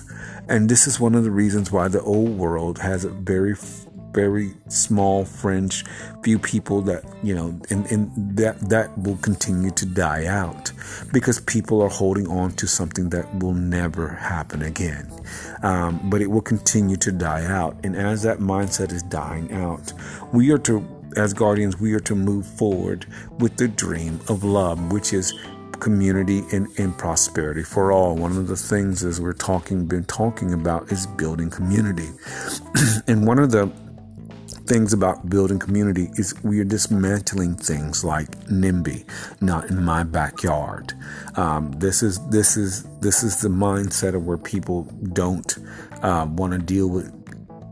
And 0.50 0.68
this 0.68 0.88
is 0.88 1.00
one 1.00 1.14
of 1.14 1.24
the 1.24 1.32
reasons 1.32 1.72
why 1.72 1.88
the 1.90 2.02
old 2.02 2.38
world 2.38 2.80
has 2.80 3.06
a 3.06 3.10
very, 3.10 3.56
very 4.12 4.56
small 4.68 5.24
fringe 5.24 5.86
few 6.24 6.40
people 6.40 6.82
that, 6.82 7.04
you 7.22 7.36
know, 7.36 7.60
and, 7.70 7.86
and 7.92 8.12
that, 8.36 8.60
that 8.70 8.98
will 8.98 9.18
continue 9.18 9.70
to 9.72 9.86
die 9.86 10.26
out 10.26 10.72
because 11.14 11.40
people 11.42 11.82
are 11.82 11.90
holding 11.90 12.28
on 12.28 12.52
to 12.54 12.68
something 12.68 13.10
that 13.10 13.32
will 13.36 13.54
never 13.54 14.08
happen 14.08 14.64
again. 14.64 15.08
Um, 15.62 16.10
but 16.10 16.20
it 16.20 16.28
will 16.32 16.42
continue 16.42 16.98
to 16.98 17.12
die 17.12 17.46
out. 17.46 17.78
And 17.84 17.96
as 17.96 18.24
that 18.24 18.40
mindset 18.40 18.92
is 18.92 19.04
dying 19.04 19.54
out, 19.54 19.94
we 20.34 20.52
are 20.52 20.58
to 20.60 20.84
as 21.16 21.34
guardians, 21.34 21.80
we 21.80 21.94
are 21.94 22.00
to 22.00 22.16
move 22.16 22.46
forward 22.46 23.06
with 23.40 23.58
the 23.58 23.68
dream 23.68 24.20
of 24.30 24.44
love, 24.44 24.92
which 24.92 25.12
is 25.12 25.34
community 25.80 26.44
and, 26.52 26.68
and 26.78 26.98
prosperity 26.98 27.64
for 27.64 27.92
all. 27.92 28.16
One 28.16 28.38
of 28.38 28.48
the 28.48 28.56
things 28.56 29.04
as 29.04 29.20
we're 29.20 29.34
talking 29.34 29.86
been 29.86 30.06
talking 30.06 30.54
about 30.54 30.92
is 30.92 31.08
building 31.08 31.50
community. 31.50 32.10
and 33.08 33.26
one 33.26 33.40
of 33.40 33.52
the 33.52 33.72
things 34.70 34.94
about 34.94 35.28
building 35.30 35.58
community 35.58 36.10
is 36.14 36.36
we 36.44 36.60
are 36.60 36.64
dismantling 36.64 37.56
things 37.56 38.04
like 38.04 38.30
NIMBY, 38.46 39.04
not 39.42 39.70
in 39.72 39.84
my 39.84 40.04
backyard. 40.04 40.94
Um, 41.36 41.72
this 41.72 42.04
is 42.04 42.20
this 42.30 42.56
is 42.56 42.84
this 43.00 43.24
is 43.24 43.42
the 43.42 43.50
mindset 43.50 44.14
of 44.14 44.28
where 44.28 44.38
people 44.38 44.84
don't 45.14 45.58
uh, 46.04 46.28
want 46.30 46.54
to 46.54 46.60
deal 46.60 46.88
with 46.88 47.19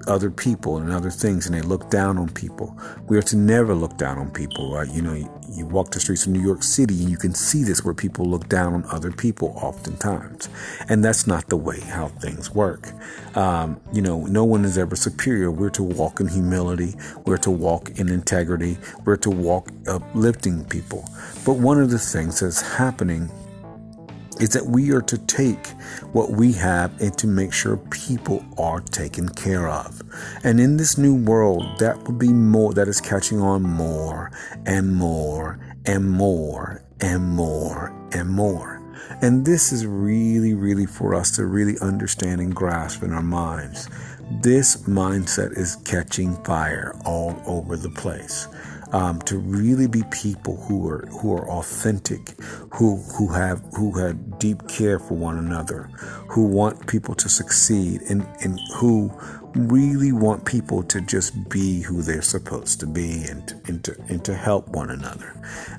other 0.08 0.30
people 0.30 0.78
and 0.78 0.92
other 0.92 1.10
things 1.10 1.46
and 1.46 1.56
they 1.56 1.62
look 1.62 1.90
down 1.90 2.18
on 2.18 2.30
people. 2.30 2.78
We 3.08 3.18
are 3.18 3.22
to 3.24 3.38
never 3.38 3.74
look 3.74 3.98
down 3.98 4.18
on 4.18 4.32
people, 4.32 4.74
right? 4.74 4.90
You 4.90 5.02
know, 5.02 5.14
you, 5.14 5.30
you, 5.50 5.66
walk 5.66 5.92
the 5.92 6.00
streets 6.00 6.26
of 6.26 6.32
New 6.32 6.42
York 6.42 6.64
City 6.64 7.02
and 7.02 7.10
you 7.10 7.18
can 7.18 7.34
see 7.34 7.64
this 7.64 7.84
where 7.84 7.94
people 7.94 8.26
look 8.26 8.48
down 8.50 8.74
on 8.74 8.86
other 8.86 9.12
people 9.12 9.54
oftentimes. 9.58 10.50
And 10.90 11.04
that's 11.04 11.28
not 11.28 11.50
the 11.50 11.58
way 11.58 11.80
how 11.80 12.08
things 12.08 12.54
work. 12.54 12.92
Um, 13.36 13.80
you 13.94 14.02
know, 14.02 14.26
no 14.26 14.44
one 14.44 14.66
is 14.66 14.78
ever 14.78 14.96
superior. 14.96 15.52
We're 15.52 15.70
to 15.72 15.84
walk 15.84 16.20
in 16.20 16.28
humility. 16.28 16.96
We're 17.26 17.38
to 17.38 17.52
walk 17.52 17.90
in 18.00 18.10
integrity. 18.10 18.78
We're 19.06 19.18
to 19.18 19.30
walk 19.30 19.70
uplifting 19.88 20.66
people. 20.66 21.10
But 21.46 21.54
one 21.54 21.82
of 21.82 21.90
the 21.90 22.00
things 22.00 22.40
that's 22.40 22.62
happening 22.62 23.30
is 24.40 24.50
that 24.50 24.66
we 24.66 24.92
are 24.92 25.02
to 25.02 25.18
take 25.18 25.68
what 26.14 26.32
we 26.32 26.52
have 26.54 27.00
and 27.02 27.18
to 27.18 27.28
make 27.28 27.54
sure 27.54 27.78
people 27.78 28.44
are 28.58 28.82
taken 28.82 29.30
care 29.30 29.68
of. 29.68 30.02
And 30.44 30.60
in 30.60 30.78
this 30.78 30.98
new 30.98 31.16
world, 31.16 31.66
that 31.80 32.04
would 32.04 32.20
be 32.20 32.34
more, 32.34 32.74
that 32.74 32.88
is 32.88 33.02
catching 33.02 33.42
on 33.42 33.64
more 33.64 34.32
and 34.66 34.96
more 34.96 35.60
and 35.86 36.10
more 36.10 36.84
and 37.02 37.24
more 37.24 38.10
and 38.14 38.30
more. 38.30 38.82
And 39.22 39.46
this 39.46 39.72
is 39.72 39.86
really, 39.86 40.54
really 40.54 40.86
for 40.86 41.16
us 41.16 41.32
to 41.38 41.46
really 41.46 41.80
understand 41.80 42.42
and 42.42 42.56
grasp 42.56 43.04
in 43.04 43.14
our 43.14 43.24
minds. 43.24 43.90
This 44.42 44.78
mindset 44.84 45.58
is 45.58 45.78
catching 45.78 46.36
fire 46.44 46.94
all 47.06 47.42
over 47.46 47.78
the 47.78 47.90
place 47.90 48.48
um, 48.92 49.20
to 49.24 49.38
really 49.38 49.88
be 49.88 50.04
people 50.12 50.58
who 50.68 50.88
are 50.88 51.08
who 51.08 51.34
are 51.34 51.50
authentic, 51.50 52.40
who 52.74 52.98
who 53.18 53.28
have 53.34 53.62
who 53.76 53.98
have 54.00 54.40
deep 54.40 54.68
care 54.68 55.00
for 55.00 55.16
one 55.16 55.38
another, 55.38 55.90
who 56.30 56.46
want 56.46 56.88
people 56.88 57.16
to 57.16 57.30
succeed, 57.30 58.02
and 58.10 58.28
and 58.42 58.60
who 58.76 59.12
really 59.58 60.12
want 60.12 60.46
people 60.46 60.84
to 60.84 61.02
just 61.02 61.50
be 61.50 61.82
who 61.82 62.02
they're 62.02 62.22
supposed 62.22 62.80
to 62.80 62.86
be 62.86 63.24
and, 63.24 63.60
and, 63.66 63.84
to, 63.84 63.96
and 64.08 64.24
to 64.24 64.36
help 64.36 64.68
one 64.70 64.90
another. 64.90 65.34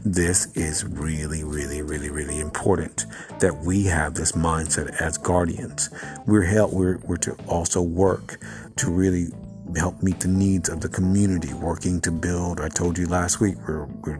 This 0.04 0.46
is 0.56 0.84
really, 0.84 1.44
really, 1.44 1.82
really, 1.82 2.10
really 2.10 2.40
important 2.40 3.06
that 3.38 3.56
we 3.58 3.84
have 3.84 4.14
this 4.14 4.32
mindset 4.32 5.00
as 5.00 5.16
guardians. 5.18 5.90
We're 6.26 6.42
help, 6.42 6.72
we're, 6.72 6.98
we're 6.98 7.18
to 7.18 7.36
also 7.46 7.80
work 7.80 8.38
to 8.76 8.90
really 8.90 9.28
help 9.76 10.02
meet 10.02 10.20
the 10.20 10.28
needs 10.28 10.68
of 10.68 10.80
the 10.80 10.88
community, 10.88 11.52
working 11.54 12.00
to 12.02 12.10
build. 12.10 12.60
I 12.60 12.68
told 12.68 12.98
you 12.98 13.06
last 13.06 13.40
week 13.40 13.56
we're, 13.66 13.84
we 13.84 14.16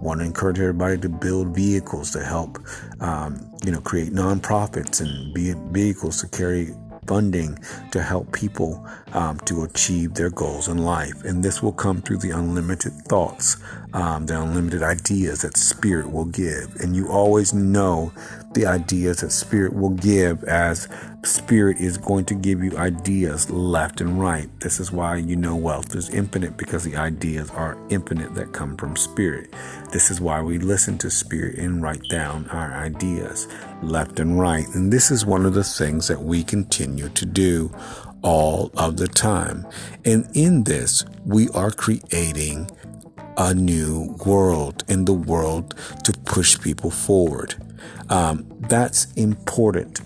want 0.00 0.20
to 0.20 0.26
encourage 0.26 0.58
everybody 0.58 0.98
to 0.98 1.08
build 1.08 1.54
vehicles 1.54 2.10
to 2.12 2.24
help, 2.24 2.58
um, 3.00 3.50
you 3.64 3.72
know, 3.72 3.80
create 3.80 4.12
nonprofits 4.12 5.00
and 5.00 5.32
be 5.34 5.54
vehicles 5.72 6.20
to 6.20 6.28
carry 6.28 6.74
funding 7.06 7.58
to 7.90 8.00
help 8.02 8.32
people 8.32 8.86
um, 9.14 9.36
to 9.40 9.64
achieve 9.64 10.14
their 10.14 10.30
goals 10.30 10.68
in 10.68 10.78
life. 10.78 11.24
And 11.24 11.42
this 11.42 11.60
will 11.60 11.72
come 11.72 12.02
through 12.02 12.18
the 12.18 12.30
unlimited 12.30 12.92
thoughts, 13.08 13.56
um, 13.92 14.26
the 14.26 14.40
unlimited 14.40 14.82
ideas 14.84 15.42
that 15.42 15.56
Spirit 15.56 16.12
will 16.12 16.26
give. 16.26 16.76
And 16.76 16.94
you 16.94 17.08
always 17.08 17.52
know 17.52 18.12
the 18.52 18.66
ideas 18.66 19.20
that 19.20 19.30
Spirit 19.30 19.74
will 19.74 19.90
give 19.90 20.42
as 20.44 20.88
Spirit 21.22 21.78
is 21.78 21.98
going 21.98 22.24
to 22.24 22.34
give 22.34 22.62
you 22.62 22.76
ideas 22.76 23.48
left 23.50 24.00
and 24.00 24.18
right. 24.18 24.48
This 24.60 24.80
is 24.80 24.90
why 24.90 25.16
you 25.16 25.36
know 25.36 25.54
wealth 25.54 25.94
is 25.94 26.08
infinite 26.10 26.56
because 26.56 26.82
the 26.82 26.96
ideas 26.96 27.50
are 27.50 27.78
infinite 27.90 28.34
that 28.34 28.52
come 28.52 28.76
from 28.76 28.96
Spirit. 28.96 29.54
This 29.92 30.10
is 30.10 30.20
why 30.20 30.42
we 30.42 30.58
listen 30.58 30.98
to 30.98 31.10
Spirit 31.10 31.58
and 31.58 31.82
write 31.82 32.02
down 32.10 32.48
our 32.48 32.72
ideas 32.72 33.46
left 33.82 34.18
and 34.18 34.40
right. 34.40 34.66
And 34.74 34.92
this 34.92 35.10
is 35.10 35.24
one 35.24 35.46
of 35.46 35.54
the 35.54 35.64
things 35.64 36.08
that 36.08 36.22
we 36.22 36.42
continue 36.42 37.08
to 37.10 37.26
do 37.26 37.72
all 38.22 38.70
of 38.76 38.96
the 38.96 39.08
time. 39.08 39.66
And 40.04 40.28
in 40.34 40.64
this, 40.64 41.04
we 41.24 41.48
are 41.50 41.70
creating 41.70 42.70
a 43.40 43.54
new 43.54 44.14
world 44.26 44.84
in 44.86 45.06
the 45.06 45.14
world 45.14 45.74
to 46.04 46.12
push 46.26 46.60
people 46.60 46.90
forward. 46.90 47.54
Um, 48.10 48.44
that's 48.68 49.10
important 49.14 50.02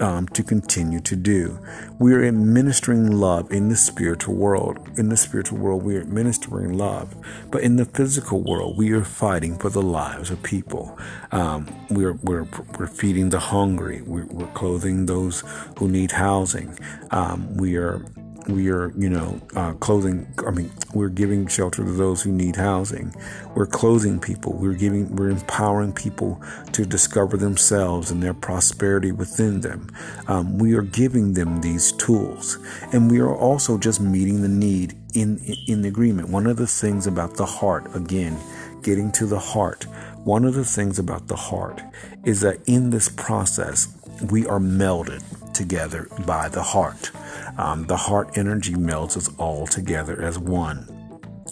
um, 0.00 0.26
to 0.28 0.42
continue 0.42 0.98
to 0.98 1.14
do. 1.14 1.60
We 2.00 2.12
are 2.12 2.24
administering 2.24 3.08
love 3.12 3.52
in 3.52 3.68
the 3.68 3.76
spiritual 3.76 4.34
world. 4.34 4.80
In 4.98 5.10
the 5.10 5.16
spiritual 5.16 5.58
world, 5.58 5.84
we 5.84 5.96
are 5.96 6.00
administering 6.00 6.76
love. 6.76 7.14
But 7.52 7.62
in 7.62 7.76
the 7.76 7.84
physical 7.84 8.42
world, 8.42 8.76
we 8.76 8.90
are 8.90 9.04
fighting 9.04 9.58
for 9.58 9.70
the 9.70 9.82
lives 9.82 10.32
of 10.32 10.42
people. 10.42 10.98
Um, 11.30 11.68
we're, 11.88 12.14
we're, 12.14 12.48
we're 12.76 12.88
feeding 12.88 13.28
the 13.28 13.38
hungry. 13.38 14.02
We're, 14.02 14.26
we're 14.26 14.52
clothing 14.54 15.06
those 15.06 15.44
who 15.78 15.86
need 15.88 16.10
housing. 16.10 16.76
Um, 17.12 17.56
we 17.56 17.76
are 17.76 18.04
we 18.48 18.70
are, 18.70 18.92
you 18.96 19.08
know, 19.08 19.40
uh, 19.54 19.72
clothing. 19.74 20.26
I 20.46 20.50
mean, 20.50 20.70
we're 20.94 21.08
giving 21.08 21.46
shelter 21.46 21.84
to 21.84 21.92
those 21.92 22.22
who 22.22 22.32
need 22.32 22.56
housing. 22.56 23.14
We're 23.54 23.66
clothing 23.66 24.20
people. 24.20 24.54
We're 24.54 24.74
giving, 24.74 25.14
we're 25.14 25.30
empowering 25.30 25.92
people 25.92 26.42
to 26.72 26.84
discover 26.84 27.36
themselves 27.36 28.10
and 28.10 28.22
their 28.22 28.34
prosperity 28.34 29.12
within 29.12 29.60
them. 29.60 29.90
Um, 30.28 30.58
we 30.58 30.74
are 30.74 30.82
giving 30.82 31.34
them 31.34 31.60
these 31.60 31.92
tools, 31.92 32.58
and 32.92 33.10
we 33.10 33.20
are 33.20 33.34
also 33.34 33.78
just 33.78 34.00
meeting 34.00 34.42
the 34.42 34.48
need 34.48 34.94
in 35.14 35.38
in 35.68 35.82
the 35.82 35.88
agreement. 35.88 36.28
One 36.28 36.46
of 36.46 36.56
the 36.56 36.66
things 36.66 37.06
about 37.06 37.36
the 37.36 37.46
heart, 37.46 37.94
again, 37.94 38.36
getting 38.82 39.12
to 39.12 39.26
the 39.26 39.38
heart 39.38 39.86
one 40.24 40.44
of 40.44 40.54
the 40.54 40.64
things 40.64 41.00
about 41.00 41.26
the 41.26 41.34
heart 41.34 41.82
is 42.24 42.42
that 42.42 42.60
in 42.66 42.90
this 42.90 43.08
process, 43.08 43.88
we 44.30 44.46
are 44.46 44.60
melded 44.60 45.22
together 45.52 46.06
by 46.24 46.48
the 46.48 46.62
heart. 46.62 47.10
Um, 47.58 47.86
the 47.86 47.96
heart 47.96 48.36
energy 48.36 48.74
melds 48.74 49.16
us 49.16 49.30
all 49.38 49.66
together 49.66 50.20
as 50.20 50.38
one. 50.38 50.88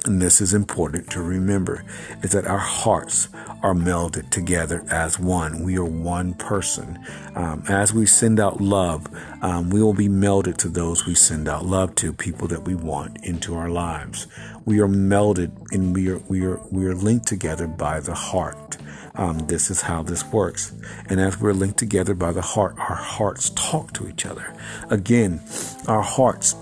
And 0.07 0.21
this 0.21 0.41
is 0.41 0.55
important 0.55 1.11
to 1.11 1.21
remember 1.21 1.85
is 2.23 2.33
that 2.33 2.47
our 2.47 2.59
hearts 2.59 3.29
are 3.63 3.75
melded 3.75 4.31
together 4.31 4.83
as 4.91 5.19
one. 5.19 5.63
We 5.63 5.77
are 5.77 5.85
one 5.85 6.33
person. 6.35 6.99
Um, 7.35 7.65
as 7.69 7.93
we 7.93 8.07
send 8.07 8.41
out 8.41 8.61
love, 8.63 9.07
um, 9.43 9.69
we 9.69 9.83
will 9.83 9.93
be 9.93 10.09
melded 10.09 10.57
to 10.59 10.69
those 10.69 11.05
we 11.05 11.15
send 11.15 11.49
out 11.49 11.67
love 11.67 11.95
to, 11.97 12.15
people 12.15 12.49
that 12.49 12.63
we 12.63 12.75
want 12.75 13.23
into 13.23 13.55
our 13.55 13.69
lives. 13.69 14.27
We 14.65 14.81
are 14.81 14.89
melded 14.89 15.53
and 15.73 15.95
we 15.95 16.09
are, 16.09 16.19
we 16.29 16.47
are, 16.47 16.61
we 16.71 16.87
are 16.87 16.95
linked 16.95 17.27
together 17.27 17.67
by 17.67 18.01
the 18.01 18.15
heart. 18.15 18.79
Um, 19.21 19.39
this 19.41 19.71
is 19.71 19.83
how 19.83 20.03
this 20.03 20.25
works. 20.33 20.73
And 21.11 21.21
as 21.21 21.39
we're 21.39 21.53
linked 21.53 21.79
together 21.79 22.15
by 22.15 22.33
the 22.33 22.41
heart, 22.41 22.75
our 22.79 22.97
hearts 22.97 23.51
talk 23.51 23.93
to 23.93 24.09
each 24.09 24.25
other. 24.25 24.57
Again, 24.89 25.43
our 25.87 26.01
hearts 26.01 26.55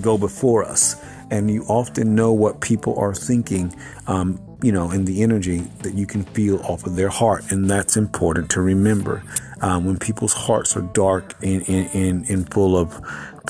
go 0.00 0.16
before 0.16 0.64
us, 0.64 0.96
and 1.30 1.50
you 1.50 1.64
often 1.64 2.14
know 2.14 2.32
what 2.32 2.62
people 2.62 2.98
are 2.98 3.14
thinking. 3.14 3.74
Um, 4.06 4.40
you 4.62 4.72
know, 4.72 4.90
in 4.90 5.04
the 5.04 5.22
energy 5.22 5.58
that 5.82 5.94
you 5.94 6.06
can 6.06 6.24
feel 6.24 6.58
off 6.60 6.86
of 6.86 6.96
their 6.96 7.10
heart, 7.10 7.52
and 7.52 7.68
that's 7.68 7.98
important 7.98 8.50
to 8.52 8.62
remember. 8.62 9.22
Um, 9.60 9.84
when 9.84 9.98
people's 9.98 10.32
hearts 10.32 10.74
are 10.74 10.82
dark 10.82 11.34
and, 11.42 11.68
and, 11.68 12.28
and, 12.30 12.52
full 12.52 12.76
of 12.78 12.98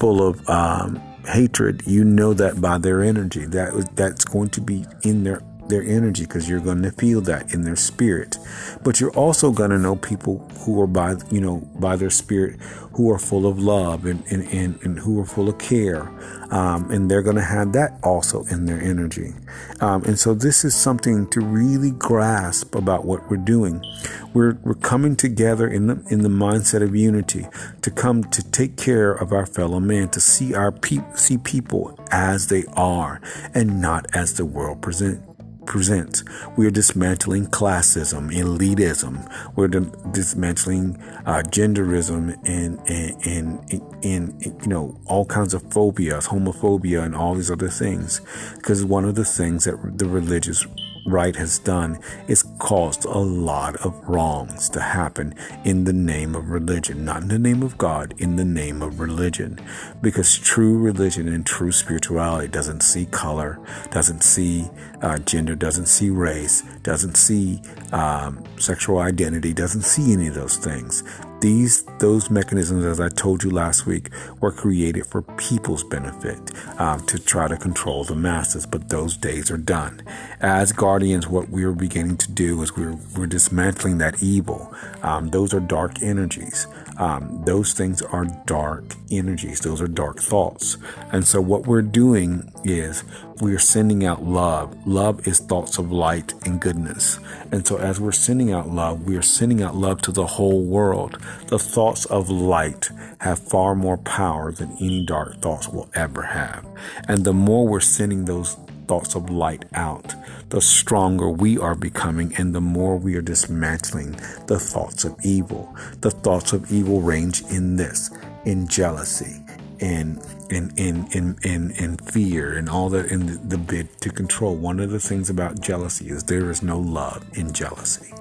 full 0.00 0.26
of 0.26 0.48
um, 0.48 0.96
hatred, 1.24 1.82
you 1.86 2.02
know 2.02 2.34
that 2.34 2.60
by 2.60 2.78
their 2.78 3.02
energy. 3.02 3.44
That 3.44 3.94
that's 3.94 4.24
going 4.24 4.48
to 4.50 4.60
be 4.60 4.86
in 5.04 5.22
their 5.22 5.40
their 5.68 5.82
energy 5.82 6.24
because 6.24 6.48
you're 6.48 6.60
going 6.60 6.82
to 6.82 6.92
feel 6.92 7.20
that 7.22 7.52
in 7.52 7.62
their 7.62 7.76
spirit. 7.76 8.38
But 8.82 9.00
you're 9.00 9.16
also 9.16 9.50
going 9.50 9.70
to 9.70 9.78
know 9.78 9.96
people 9.96 10.38
who 10.60 10.80
are 10.80 10.86
by, 10.86 11.16
you 11.30 11.40
know, 11.40 11.68
by 11.78 11.96
their 11.96 12.10
spirit 12.10 12.60
who 12.92 13.12
are 13.12 13.18
full 13.18 13.46
of 13.46 13.58
love 13.60 14.04
and, 14.06 14.24
and, 14.30 14.42
and, 14.52 14.78
and 14.82 14.98
who 14.98 15.20
are 15.20 15.24
full 15.24 15.48
of 15.48 15.58
care. 15.58 16.08
Um, 16.50 16.90
and 16.90 17.10
they're 17.10 17.22
going 17.22 17.36
to 17.36 17.42
have 17.42 17.72
that 17.74 17.98
also 18.02 18.44
in 18.44 18.64
their 18.64 18.80
energy. 18.80 19.34
Um, 19.80 20.02
and 20.04 20.18
so 20.18 20.34
this 20.34 20.64
is 20.64 20.74
something 20.74 21.28
to 21.28 21.40
really 21.40 21.90
grasp 21.90 22.74
about 22.74 23.04
what 23.04 23.30
we're 23.30 23.36
doing. 23.36 23.84
We're, 24.32 24.54
we're 24.64 24.74
coming 24.74 25.14
together 25.14 25.68
in 25.68 25.86
the, 25.86 26.04
in 26.10 26.22
the 26.22 26.28
mindset 26.28 26.82
of 26.82 26.96
unity 26.96 27.46
to 27.82 27.90
come 27.90 28.24
to 28.24 28.42
take 28.50 28.76
care 28.76 29.12
of 29.12 29.32
our 29.32 29.46
fellow 29.46 29.78
man, 29.78 30.08
to 30.10 30.20
see 30.20 30.54
our 30.54 30.72
pe- 30.72 31.04
see 31.14 31.38
people 31.38 31.98
as 32.10 32.48
they 32.48 32.64
are 32.74 33.20
and 33.54 33.80
not 33.80 34.06
as 34.14 34.34
the 34.34 34.44
world 34.44 34.82
present, 34.82 35.22
presents. 35.68 36.24
We 36.56 36.66
are 36.66 36.70
dismantling 36.70 37.46
classism, 37.48 38.32
elitism. 38.32 39.30
We're 39.54 39.68
dismantling 39.68 41.00
uh, 41.26 41.42
genderism 41.46 42.36
and 42.44 42.80
and, 42.88 43.26
and 43.26 44.04
and 44.04 44.62
you 44.62 44.68
know 44.68 44.98
all 45.06 45.26
kinds 45.26 45.54
of 45.54 45.62
phobias, 45.70 46.26
homophobia, 46.26 47.04
and 47.04 47.14
all 47.14 47.34
these 47.34 47.50
other 47.50 47.68
things. 47.68 48.20
Because 48.56 48.84
one 48.84 49.04
of 49.04 49.14
the 49.14 49.24
things 49.24 49.64
that 49.64 49.98
the 49.98 50.08
religious 50.08 50.66
right 51.06 51.34
has 51.36 51.58
done 51.58 51.98
is 52.26 52.42
caused 52.58 53.04
a 53.04 53.18
lot 53.18 53.76
of 53.76 53.94
wrongs 54.08 54.68
to 54.70 54.80
happen 54.80 55.34
in 55.64 55.84
the 55.84 55.92
name 55.92 56.34
of 56.34 56.50
religion, 56.50 57.04
not 57.04 57.22
in 57.22 57.28
the 57.28 57.38
name 57.38 57.62
of 57.62 57.78
God, 57.78 58.14
in 58.18 58.36
the 58.36 58.44
name 58.44 58.82
of 58.82 59.00
religion. 59.00 59.58
Because 60.00 60.38
true 60.38 60.78
religion 60.78 61.28
and 61.28 61.44
true 61.46 61.72
spirituality 61.72 62.48
doesn't 62.48 62.82
see 62.82 63.06
color, 63.06 63.58
doesn't 63.90 64.22
see 64.22 64.68
uh, 65.02 65.18
gender, 65.18 65.54
doesn't 65.54 65.86
see 65.86 66.10
race, 66.10 66.62
doesn't 66.82 67.16
see 67.16 67.60
um, 67.92 68.42
sexual 68.58 68.98
identity, 68.98 69.52
doesn't 69.52 69.82
see 69.82 70.12
any 70.12 70.28
of 70.28 70.34
those 70.34 70.56
things. 70.56 71.02
These, 71.40 71.84
those 72.00 72.30
mechanisms, 72.30 72.84
as 72.84 72.98
I 72.98 73.08
told 73.08 73.44
you 73.44 73.50
last 73.50 73.86
week, 73.86 74.10
were 74.40 74.50
created 74.50 75.06
for 75.06 75.22
people's 75.22 75.84
benefit 75.84 76.38
um, 76.80 77.06
to 77.06 77.18
try 77.18 77.46
to 77.46 77.56
control 77.56 78.02
the 78.02 78.16
masses, 78.16 78.66
but 78.66 78.88
those 78.88 79.16
days 79.16 79.48
are 79.50 79.56
done. 79.58 80.02
As 80.40 80.72
guardians, 80.72 81.28
what 81.28 81.48
we're 81.48 81.72
beginning 81.72 82.16
to 82.18 82.32
do 82.32 82.60
is 82.62 82.76
we're, 82.76 82.98
we're 83.16 83.26
dismantling 83.26 83.98
that 83.98 84.20
evil. 84.20 84.74
Um, 85.02 85.28
those 85.28 85.54
are 85.54 85.60
dark 85.60 86.02
energies. 86.02 86.66
Um, 86.98 87.42
those 87.44 87.72
things 87.72 88.02
are 88.02 88.24
dark 88.46 88.84
energies. 89.10 89.60
Those 89.60 89.80
are 89.80 89.86
dark 89.86 90.18
thoughts. 90.18 90.76
And 91.12 91.24
so 91.24 91.40
what 91.40 91.66
we're 91.66 91.82
doing 91.82 92.50
is 92.64 93.04
we 93.40 93.54
are 93.54 93.60
sending 93.60 94.04
out 94.04 94.24
love. 94.24 94.76
Love 94.84 95.26
is 95.28 95.38
thoughts 95.38 95.78
of 95.78 95.92
light 95.92 96.34
and 96.44 96.60
goodness. 96.60 97.20
And 97.52 97.64
so 97.64 97.78
as 97.78 98.00
we're 98.00 98.10
sending 98.10 98.52
out 98.52 98.68
love, 98.68 99.06
we 99.06 99.16
are 99.16 99.22
sending 99.22 99.62
out 99.62 99.76
love 99.76 100.02
to 100.02 100.12
the 100.12 100.26
whole 100.26 100.64
world. 100.64 101.18
The 101.48 101.58
thoughts 101.58 102.04
of 102.06 102.30
light 102.30 102.90
have 103.20 103.38
far 103.38 103.74
more 103.74 103.98
power 103.98 104.52
than 104.52 104.76
any 104.80 105.04
dark 105.04 105.40
thoughts 105.40 105.68
will 105.68 105.90
ever 105.94 106.22
have. 106.22 106.66
And 107.06 107.24
the 107.24 107.32
more 107.32 107.66
we're 107.66 107.80
sending 107.80 108.24
those 108.24 108.56
thoughts 108.86 109.14
of 109.14 109.30
light 109.30 109.66
out, 109.74 110.14
the 110.48 110.60
stronger 110.60 111.28
we 111.28 111.58
are 111.58 111.74
becoming 111.74 112.34
and 112.36 112.54
the 112.54 112.60
more 112.60 112.96
we 112.96 113.14
are 113.16 113.22
dismantling 113.22 114.12
the 114.46 114.58
thoughts 114.58 115.04
of 115.04 115.16
evil. 115.22 115.74
The 116.00 116.10
thoughts 116.10 116.52
of 116.52 116.72
evil 116.72 117.00
range 117.02 117.42
in 117.50 117.76
this, 117.76 118.10
in 118.44 118.66
jealousy, 118.66 119.42
in 119.80 120.20
in 120.50 120.72
in 120.76 121.06
in 121.12 121.36
in, 121.42 121.70
in 121.72 121.96
fear 121.98 122.56
and 122.56 122.68
all 122.68 122.88
that 122.88 123.12
in 123.12 123.26
the, 123.26 123.32
the 123.32 123.58
bid 123.58 124.00
to 124.00 124.10
control. 124.10 124.56
One 124.56 124.80
of 124.80 124.90
the 124.90 125.00
things 125.00 125.30
about 125.30 125.60
jealousy 125.60 126.08
is 126.08 126.24
there 126.24 126.50
is 126.50 126.62
no 126.62 126.78
love 126.78 127.24
in 127.34 127.52
jealousy. 127.52 128.12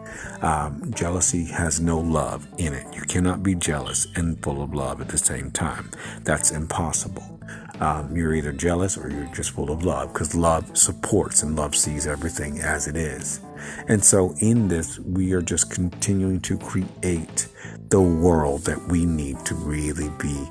Um, 0.42 0.92
jealousy 0.94 1.46
has 1.46 1.80
no 1.80 2.00
love 2.00 2.48
in 2.58 2.74
it. 2.74 2.94
You 2.96 3.02
cannot 3.02 3.44
be 3.44 3.56
jealous 3.56 4.08
and 4.16 4.42
full 4.44 4.62
of 4.62 4.74
love 4.74 5.02
at 5.02 5.10
the 5.10 5.18
same 5.18 5.52
time. 5.52 5.92
That's 6.24 6.52
impossible. 6.52 7.40
Um, 7.80 8.16
you're 8.16 8.34
either 8.34 8.52
jealous 8.52 8.98
or 8.98 9.10
you're 9.10 9.34
just 9.36 9.52
full 9.52 9.72
of 9.72 9.84
love 9.84 10.12
because 10.12 10.34
love 10.34 10.76
supports 10.78 11.44
and 11.44 11.56
love 11.56 11.76
sees 11.76 12.08
everything 12.08 12.60
as 12.60 12.88
it 12.88 12.96
is. 12.96 13.40
And 13.88 14.04
so, 14.04 14.34
in 14.40 14.68
this, 14.68 15.00
we 15.00 15.34
are 15.34 15.42
just 15.42 15.72
continuing 15.72 16.40
to 16.42 16.58
create 16.58 17.48
the 17.90 18.02
world 18.02 18.62
that 18.66 18.88
we 18.88 19.06
need 19.06 19.46
to 19.46 19.56
really 19.56 20.10
be 20.20 20.50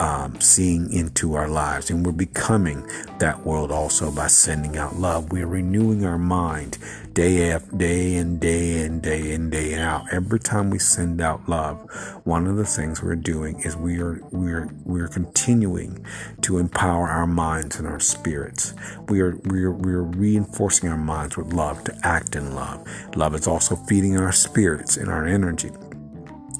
um, 0.00 0.40
seeing 0.40 0.92
into 0.92 1.34
our 1.34 1.48
lives. 1.48 1.90
And 1.90 2.04
we're 2.04 2.12
becoming 2.12 2.88
that 3.18 3.44
world 3.44 3.70
also 3.70 4.10
by 4.10 4.26
sending 4.26 4.76
out 4.76 4.96
love. 4.96 5.32
We're 5.32 5.46
renewing 5.46 6.04
our 6.04 6.18
mind 6.18 6.78
day 7.14 7.52
after 7.52 7.76
day 7.76 8.16
and 8.16 8.40
day 8.40 8.82
and 8.84 9.00
day 9.00 9.32
and 9.32 9.50
day 9.50 9.74
out. 9.76 10.12
Every 10.12 10.40
time 10.40 10.70
we 10.70 10.80
send 10.80 11.20
out 11.20 11.48
love, 11.48 11.78
one 12.24 12.46
of 12.46 12.56
the 12.56 12.64
things 12.64 13.02
we're 13.02 13.14
doing 13.14 13.60
is 13.60 13.76
we 13.76 14.00
are 14.00 14.20
we 14.30 14.52
are 14.52 14.68
we 14.84 15.00
are 15.00 15.08
continuing 15.08 16.04
to 16.42 16.58
empower 16.58 17.08
our 17.08 17.26
minds 17.26 17.78
and 17.78 17.86
our 17.86 18.00
spirits. 18.00 18.74
We 19.08 19.20
are 19.20 19.36
we 19.44 19.62
are 19.62 19.72
we 19.72 19.92
are 19.92 20.02
reinforcing 20.02 20.88
our 20.88 20.98
minds 20.98 21.36
with 21.36 21.52
love 21.52 21.84
to 21.84 21.96
act 22.02 22.34
in 22.34 22.54
love. 22.54 22.86
Love 23.14 23.34
is 23.34 23.46
also 23.46 23.76
feeding 23.76 24.18
our 24.18 24.32
spirits 24.32 24.96
and 24.96 25.08
our 25.08 25.24
energy 25.24 25.70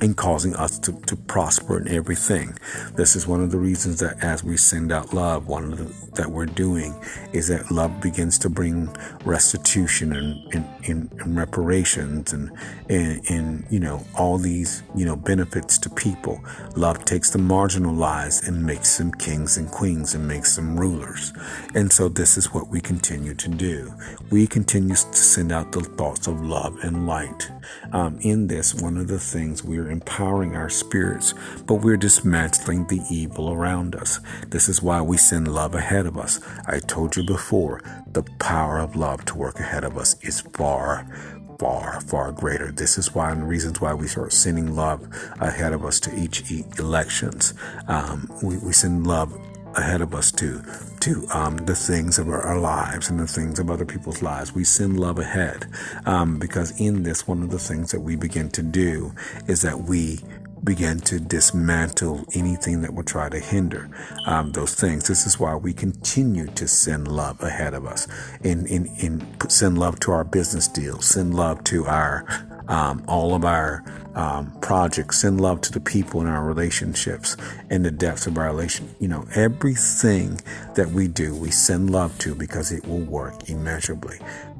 and 0.01 0.17
causing 0.17 0.55
us 0.57 0.79
to, 0.81 0.93
to 1.07 1.17
prosper 1.17 1.79
in 1.79 1.89
everything. 1.89 2.57
This 2.97 3.17
is 3.17 3.27
one 3.27 3.43
of 3.43 3.51
the 3.51 3.59
reasons 3.59 4.01
that 4.01 4.23
as 4.23 4.43
we 4.43 4.57
send 4.57 4.93
out 4.93 5.15
love, 5.15 5.47
one 5.47 5.73
of 5.73 5.79
the 5.79 6.05
that 6.15 6.31
we're 6.31 6.47
doing 6.47 6.95
is 7.33 7.49
that 7.49 7.71
love 7.71 8.01
begins 8.01 8.39
to 8.39 8.49
bring 8.49 8.95
restitution 9.25 10.13
and, 10.13 11.37
reparations 11.37 12.33
and, 12.33 12.51
and, 12.89 13.21
and, 13.29 13.67
you 13.71 13.81
know, 13.81 14.05
all 14.17 14.39
these, 14.39 14.83
you 14.95 15.05
know, 15.05 15.17
benefits 15.17 15.79
to 15.79 15.91
people. 15.91 16.41
Love 16.77 17.05
takes 17.05 17.31
the 17.31 17.39
marginalized 17.39 18.47
and 18.47 18.65
makes 18.65 18.99
them 18.99 19.11
kings 19.13 19.57
and 19.57 19.71
queens 19.71 20.15
and 20.15 20.27
makes 20.27 20.57
them 20.57 20.79
rulers. 20.79 21.33
And 21.75 21.93
so 21.93 22.09
this 22.09 22.37
is 22.37 22.53
what 22.53 22.69
we 22.69 22.81
continue 22.81 23.35
to 23.35 23.49
do. 23.49 23.93
We 24.31 24.47
continue 24.47 24.95
to 24.95 25.15
send 25.15 25.53
out 25.53 25.73
the 25.73 25.81
thoughts 25.81 26.27
of 26.27 26.41
love 26.41 26.77
and 26.83 27.07
light. 27.07 27.51
Um, 27.93 28.19
in 28.21 28.47
this, 28.47 28.75
one 28.75 28.97
of 28.97 29.09
the 29.09 29.19
things 29.19 29.65
we're 29.65 29.84
empowering 29.91 30.57
our 30.57 30.69
spirits, 30.69 31.35
but 31.67 31.77
we're 31.77 31.97
dismantling 31.97 32.87
the 32.87 33.03
evil 33.11 33.53
around 33.53 33.95
us. 33.95 34.21
This 34.49 34.69
is 34.69 34.83
why 34.83 35.01
we 35.01 35.17
send 35.17 35.53
love 35.53 35.75
ahead 35.75 36.07
of 36.07 36.17
us. 36.17 36.41
I 36.67 36.79
told 36.79 37.17
you 37.17 37.25
before, 37.25 37.83
the 38.07 38.23
power 38.39 38.79
of 38.79 38.97
love 38.97 39.25
to 39.27 39.37
work 39.37 39.59
ahead 39.59 39.85
of 39.85 39.97
us 39.97 40.17
is 40.23 40.41
far, 40.41 41.07
far, 41.59 42.01
far 42.01 42.33
greater. 42.33 42.71
This 42.71 42.99
is 42.99 43.09
the 43.09 43.37
reasons 43.45 43.81
why 43.81 43.95
we 43.95 44.09
start 44.09 44.33
sending 44.33 44.75
love 44.75 45.09
ahead 45.41 45.73
of 45.73 45.85
us 45.85 46.01
to 46.01 46.15
each 46.15 46.51
elections. 46.79 47.55
Um, 47.89 48.29
we, 48.43 48.59
we 48.59 48.73
send 48.73 49.07
love 49.07 49.33
ahead 49.77 50.01
of 50.01 50.15
us 50.15 50.33
to 50.33 50.63
to 51.01 51.27
um, 51.35 51.57
the 51.59 51.75
things 51.75 52.19
of 52.19 52.29
our, 52.29 52.41
our, 52.41 52.59
lives 52.59 53.11
and 53.11 53.21
the 53.21 53.27
things 53.27 53.59
of 53.59 53.71
other 53.71 53.85
people's 53.85 54.23
lives. 54.23 54.55
We 54.55 54.65
send 54.65 54.99
love 54.99 55.19
ahead 55.19 55.67
um, 56.07 56.39
because 56.39 56.79
in 56.81 57.03
this, 57.03 57.29
one 57.29 57.43
of 57.43 57.51
the 57.51 57.59
things 57.59 57.91
that 57.91 58.01
we 58.01 58.17
begin 58.17 58.49
to 58.51 58.63
do 58.63 59.13
is 59.47 59.63
that 59.63 59.83
we 59.83 60.21
begin 60.65 60.99
to 60.99 61.21
dismantle 61.21 62.25
anything 62.35 62.81
that 62.81 62.95
will 62.95 63.05
try 63.05 63.29
to 63.29 63.39
hinder 63.39 63.91
um, 64.27 64.53
those 64.53 64.75
things. 64.75 65.07
This 65.07 65.27
is 65.27 65.39
why 65.39 65.55
we 65.57 65.75
continue 65.75 66.47
to 66.47 66.67
send 66.67 67.07
love 67.07 67.43
ahead 67.43 67.75
of 67.75 67.85
us 67.85 68.09
and, 68.43 68.67
in 68.67 69.27
send 69.49 69.77
love 69.77 70.01
to 70.01 70.13
our 70.13 70.25
business 70.25 70.67
deals, 70.67 71.05
send 71.05 71.35
love 71.35 71.63
to 71.65 71.85
our 71.85 72.25
um, 72.69 73.05
all 73.09 73.35
of 73.35 73.45
our 73.45 73.85
um, 74.15 74.53
projects, 74.61 75.21
send 75.21 75.41
love 75.41 75.61
to 75.63 75.73
the 75.73 75.81
people 75.81 76.21
in 76.21 76.27
our 76.27 76.45
relationships 76.45 77.37
and 77.71 77.85
the 77.85 77.91
depths 77.91 78.27
of 78.27 78.39
our 78.39 78.47
relation. 78.47 78.95
You 79.01 79.09
know, 79.09 79.27
everything 79.35 80.41
that 80.75 80.91
we 80.91 81.09
do, 81.09 81.35
we 81.35 81.51
send 81.51 81.91
love 81.91 82.19
to 82.21 82.35
because 82.35 82.73
it 82.73 82.87
will 82.87 83.01
work 83.01 83.49
immeasurably. 83.49 84.19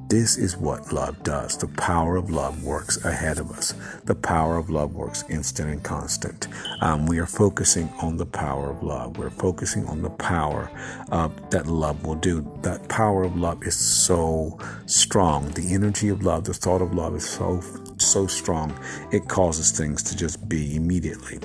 This 0.09 0.37
is 0.37 0.55
what 0.57 0.93
love 0.93 1.23
does. 1.23 1.57
The 1.57 1.67
power 1.67 2.17
of 2.17 2.31
love 2.31 2.63
works 2.63 3.03
ahead 3.07 3.39
of 3.39 3.51
us. 3.51 3.73
The 4.05 4.15
power 4.15 4.59
of 4.59 4.69
love 4.69 4.95
works 4.95 5.25
instant 5.31 5.71
and 5.71 5.83
constant. 5.83 6.47
Um, 6.83 7.07
we 7.07 7.19
are 7.19 7.27
focusing 7.27 7.89
on 8.03 8.19
the 8.19 8.27
power 8.27 8.71
of 8.71 8.83
love. 8.83 9.17
We're 9.17 9.31
focusing 9.31 9.87
on 9.87 10.03
the 10.03 10.11
power 10.11 10.71
uh, 11.11 11.31
that 11.51 11.67
love 11.67 12.05
will 12.05 12.17
do. 12.17 12.47
That 12.61 12.87
power 12.89 13.25
of 13.25 13.37
love 13.37 13.63
is 13.65 13.77
so 13.77 14.59
strong. 14.85 15.51
The 15.53 15.73
energy 15.73 16.11
of 16.11 16.23
love, 16.23 16.45
the 16.45 16.55
thought 16.55 16.83
of 16.83 16.95
love 16.95 17.17
is 17.17 17.27
so 17.27 17.63
so 17.97 18.27
strong. 18.27 18.77
It 19.13 19.29
causes 19.29 19.71
things 19.71 20.03
to 20.03 20.17
just 20.17 20.49
be 20.49 20.77
immediately. 20.77 21.39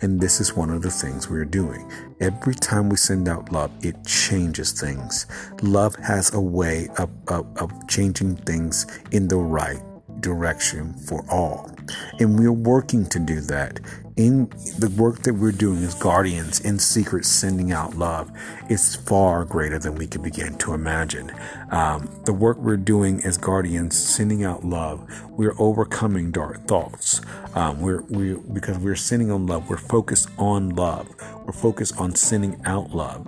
And 0.00 0.20
this 0.20 0.40
is 0.40 0.54
one 0.54 0.68
of 0.68 0.82
the 0.82 0.90
things 0.90 1.30
we're 1.30 1.44
doing. 1.44 1.90
Every 2.20 2.54
time 2.54 2.88
we 2.88 2.96
send 2.96 3.28
out 3.28 3.52
love, 3.52 3.70
it 3.82 4.04
changes 4.04 4.72
things. 4.72 5.26
Love 5.62 5.94
has 5.96 6.34
a 6.34 6.40
way 6.40 6.88
of, 6.98 7.08
of, 7.28 7.46
of 7.56 7.70
changing 7.88 8.11
things 8.14 8.86
in 9.10 9.28
the 9.28 9.36
right 9.36 9.82
direction 10.20 10.94
for 10.94 11.24
all. 11.30 11.70
And 12.18 12.38
we're 12.38 12.52
working 12.52 13.06
to 13.06 13.18
do 13.18 13.40
that. 13.42 13.80
In 14.16 14.50
the 14.78 14.92
work 14.98 15.22
that 15.22 15.32
we're 15.32 15.52
doing 15.52 15.82
as 15.82 15.94
guardians 15.94 16.60
in 16.60 16.78
secret, 16.78 17.24
sending 17.24 17.72
out 17.72 17.96
love 17.96 18.30
is 18.68 18.94
far 18.94 19.46
greater 19.46 19.78
than 19.78 19.94
we 19.94 20.06
can 20.06 20.22
begin 20.22 20.58
to 20.58 20.74
imagine. 20.74 21.32
Um, 21.70 22.10
the 22.26 22.32
work 22.34 22.58
we're 22.58 22.76
doing 22.76 23.24
as 23.24 23.38
guardians, 23.38 23.96
sending 23.96 24.44
out 24.44 24.64
love, 24.64 25.08
we're 25.30 25.54
overcoming 25.58 26.30
dark 26.30 26.66
thoughts. 26.68 27.22
Um, 27.54 27.80
we're 27.80 28.02
we 28.02 28.34
because 28.52 28.76
we're 28.78 28.96
sending 28.96 29.30
on 29.30 29.46
love. 29.46 29.70
We're 29.70 29.78
focused 29.78 30.28
on 30.36 30.70
love. 30.70 31.08
We're 31.46 31.52
focused 31.52 31.98
on 31.98 32.14
sending 32.14 32.60
out 32.66 32.90
love. 32.90 33.26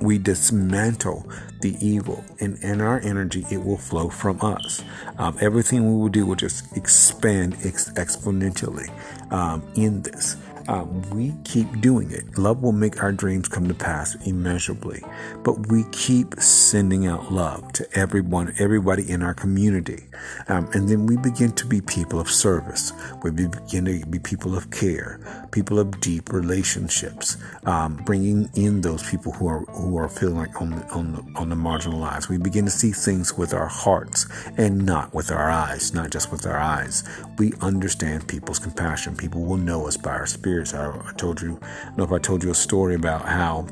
We 0.00 0.18
dismantle 0.18 1.26
the 1.60 1.76
evil, 1.80 2.24
and 2.40 2.58
in 2.62 2.80
our 2.80 3.00
energy, 3.00 3.46
it 3.50 3.64
will 3.64 3.78
flow 3.78 4.08
from 4.08 4.40
us. 4.42 4.82
Um, 5.18 5.36
everything 5.40 5.88
we 5.90 6.00
will 6.00 6.08
do 6.10 6.26
will 6.26 6.36
just 6.36 6.76
expand 6.76 7.56
ex- 7.64 7.90
exponentially 7.92 8.90
um, 9.32 9.66
in 9.74 10.02
this. 10.02 10.36
Um, 10.68 11.02
we 11.10 11.34
keep 11.44 11.80
doing 11.80 12.10
it. 12.10 12.38
Love 12.38 12.62
will 12.62 12.72
make 12.72 13.02
our 13.02 13.12
dreams 13.12 13.48
come 13.48 13.68
to 13.68 13.74
pass 13.74 14.16
immeasurably. 14.26 15.02
But 15.44 15.68
we 15.68 15.84
keep 15.92 16.34
sending 16.34 17.06
out 17.06 17.32
love 17.32 17.72
to 17.74 17.86
everyone, 17.96 18.54
everybody 18.58 19.08
in 19.08 19.22
our 19.22 19.34
community. 19.34 20.04
Um, 20.48 20.68
and 20.72 20.88
then 20.88 21.06
we 21.06 21.16
begin 21.16 21.52
to 21.52 21.66
be 21.66 21.80
people 21.80 22.20
of 22.20 22.30
service. 22.30 22.92
We 23.22 23.30
begin 23.30 23.84
to 23.84 24.06
be 24.06 24.18
people 24.18 24.56
of 24.56 24.70
care, 24.70 25.20
people 25.52 25.78
of 25.78 26.00
deep 26.00 26.32
relationships, 26.32 27.36
um, 27.64 27.96
bringing 28.04 28.50
in 28.54 28.80
those 28.80 29.08
people 29.08 29.32
who 29.32 29.46
are 29.48 29.60
who 29.66 29.96
are 29.98 30.08
feeling 30.08 30.36
like 30.36 30.60
on 30.60 30.70
the, 30.70 30.86
on 30.88 31.12
the 31.12 31.24
on 31.36 31.48
the 31.48 31.56
marginalized. 31.56 32.28
We 32.28 32.38
begin 32.38 32.64
to 32.64 32.70
see 32.70 32.92
things 32.92 33.36
with 33.36 33.54
our 33.54 33.68
hearts 33.68 34.26
and 34.56 34.84
not 34.84 35.14
with 35.14 35.30
our 35.30 35.50
eyes, 35.50 35.94
not 35.94 36.10
just 36.10 36.30
with 36.32 36.46
our 36.46 36.58
eyes. 36.58 37.04
We 37.38 37.52
understand 37.60 38.28
people's 38.28 38.58
compassion. 38.58 39.16
People 39.16 39.44
will 39.44 39.56
know 39.56 39.86
us 39.86 39.96
by 39.96 40.10
our 40.12 40.26
spirits. 40.64 40.74
I, 40.74 41.08
I 41.08 41.12
told 41.14 41.42
you, 41.42 41.58
I 41.62 41.96
know 41.96 42.04
if 42.04 42.12
I 42.12 42.18
told 42.18 42.42
you 42.44 42.50
a 42.50 42.54
story 42.54 42.94
about 42.94 43.26
how. 43.26 43.66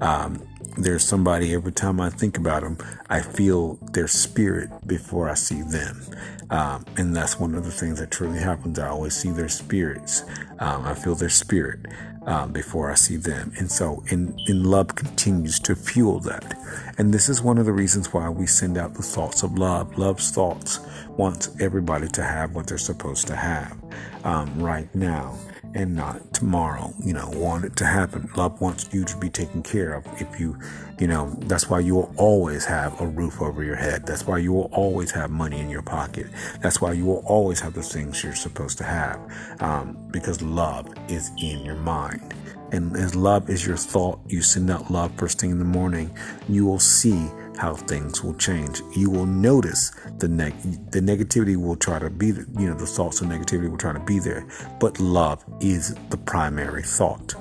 Um, 0.00 0.42
there's 0.76 1.02
somebody 1.02 1.54
every 1.54 1.72
time 1.72 2.00
I 2.00 2.08
think 2.08 2.38
about 2.38 2.62
them, 2.62 2.78
I 3.10 3.20
feel 3.20 3.80
their 3.90 4.06
spirit 4.06 4.70
before 4.86 5.28
I 5.28 5.34
see 5.34 5.62
them. 5.62 6.04
Um, 6.50 6.84
and 6.96 7.16
that's 7.16 7.40
one 7.40 7.56
of 7.56 7.64
the 7.64 7.72
things 7.72 7.98
that 7.98 8.12
truly 8.12 8.38
happens. 8.38 8.78
I 8.78 8.86
always 8.86 9.16
see 9.16 9.30
their 9.30 9.48
spirits. 9.48 10.22
Um, 10.60 10.84
I 10.86 10.94
feel 10.94 11.16
their 11.16 11.30
spirit 11.30 11.80
um, 12.26 12.52
before 12.52 12.92
I 12.92 12.94
see 12.94 13.16
them. 13.16 13.52
And 13.58 13.68
so, 13.72 14.04
in, 14.06 14.38
in 14.46 14.62
love 14.62 14.94
continues 14.94 15.58
to 15.60 15.74
fuel 15.74 16.20
that. 16.20 16.54
And 16.96 17.12
this 17.12 17.28
is 17.28 17.42
one 17.42 17.58
of 17.58 17.66
the 17.66 17.72
reasons 17.72 18.12
why 18.12 18.28
we 18.28 18.46
send 18.46 18.78
out 18.78 18.94
the 18.94 19.02
thoughts 19.02 19.42
of 19.42 19.58
love. 19.58 19.98
Love's 19.98 20.30
thoughts 20.30 20.78
wants 21.16 21.50
everybody 21.58 22.06
to 22.06 22.22
have 22.22 22.54
what 22.54 22.68
they're 22.68 22.78
supposed 22.78 23.26
to 23.26 23.34
have 23.34 23.76
um, 24.22 24.62
right 24.62 24.94
now 24.94 25.36
and 25.74 25.94
not 25.94 26.34
tomorrow. 26.34 26.92
You 27.02 27.12
know, 27.14 27.28
want 27.34 27.64
it 27.64 27.76
to 27.76 27.84
happen. 27.84 28.28
Love 28.36 28.60
wants 28.60 28.88
you 28.92 29.04
to 29.04 29.16
be 29.16 29.30
taken 29.30 29.62
care 29.62 29.94
of. 29.94 30.06
If 30.20 30.40
you, 30.40 30.58
you 30.98 31.06
know, 31.06 31.34
that's 31.40 31.68
why 31.68 31.80
you 31.80 31.94
will 31.94 32.12
always 32.16 32.64
have 32.64 33.00
a 33.00 33.06
roof 33.06 33.40
over 33.40 33.62
your 33.62 33.76
head. 33.76 34.06
That's 34.06 34.26
why 34.26 34.38
you 34.38 34.52
will 34.52 34.70
always 34.72 35.10
have 35.12 35.30
money 35.30 35.60
in 35.60 35.70
your 35.70 35.82
pocket. 35.82 36.26
That's 36.60 36.80
why 36.80 36.92
you 36.92 37.06
will 37.06 37.22
always 37.26 37.60
have 37.60 37.74
the 37.74 37.82
things 37.82 38.22
you're 38.22 38.34
supposed 38.34 38.78
to 38.78 38.84
have. 38.84 39.20
Um, 39.60 39.96
because 40.10 40.42
love 40.42 40.88
is 41.08 41.30
in 41.38 41.64
your 41.64 41.76
mind. 41.76 42.34
And 42.70 42.94
as 42.96 43.14
love 43.14 43.48
is 43.48 43.66
your 43.66 43.76
thought, 43.76 44.20
you 44.26 44.42
send 44.42 44.70
out 44.70 44.90
love 44.90 45.12
first 45.16 45.40
thing 45.40 45.50
in 45.50 45.58
the 45.58 45.64
morning, 45.64 46.10
you 46.48 46.66
will 46.66 46.78
see 46.78 47.30
how 47.58 47.74
things 47.74 48.22
will 48.22 48.34
change. 48.34 48.80
You 48.94 49.10
will 49.10 49.26
notice 49.26 49.90
the 50.18 50.28
neg- 50.28 50.90
the 50.92 51.00
negativity 51.00 51.56
will 51.56 51.76
try 51.76 51.98
to 51.98 52.08
be, 52.08 52.28
you 52.28 52.68
know, 52.68 52.74
the 52.74 52.86
thoughts 52.86 53.20
of 53.20 53.26
negativity 53.26 53.68
will 53.68 53.76
try 53.76 53.92
to 53.92 54.00
be 54.00 54.18
there, 54.18 54.46
but 54.80 54.98
love 55.00 55.44
is 55.60 55.94
the 56.10 56.16
primary 56.16 56.82
thought. 56.82 57.34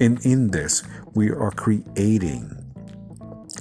And 0.00 0.24
in 0.24 0.50
this, 0.50 0.82
we 1.14 1.30
are 1.30 1.50
creating 1.50 2.61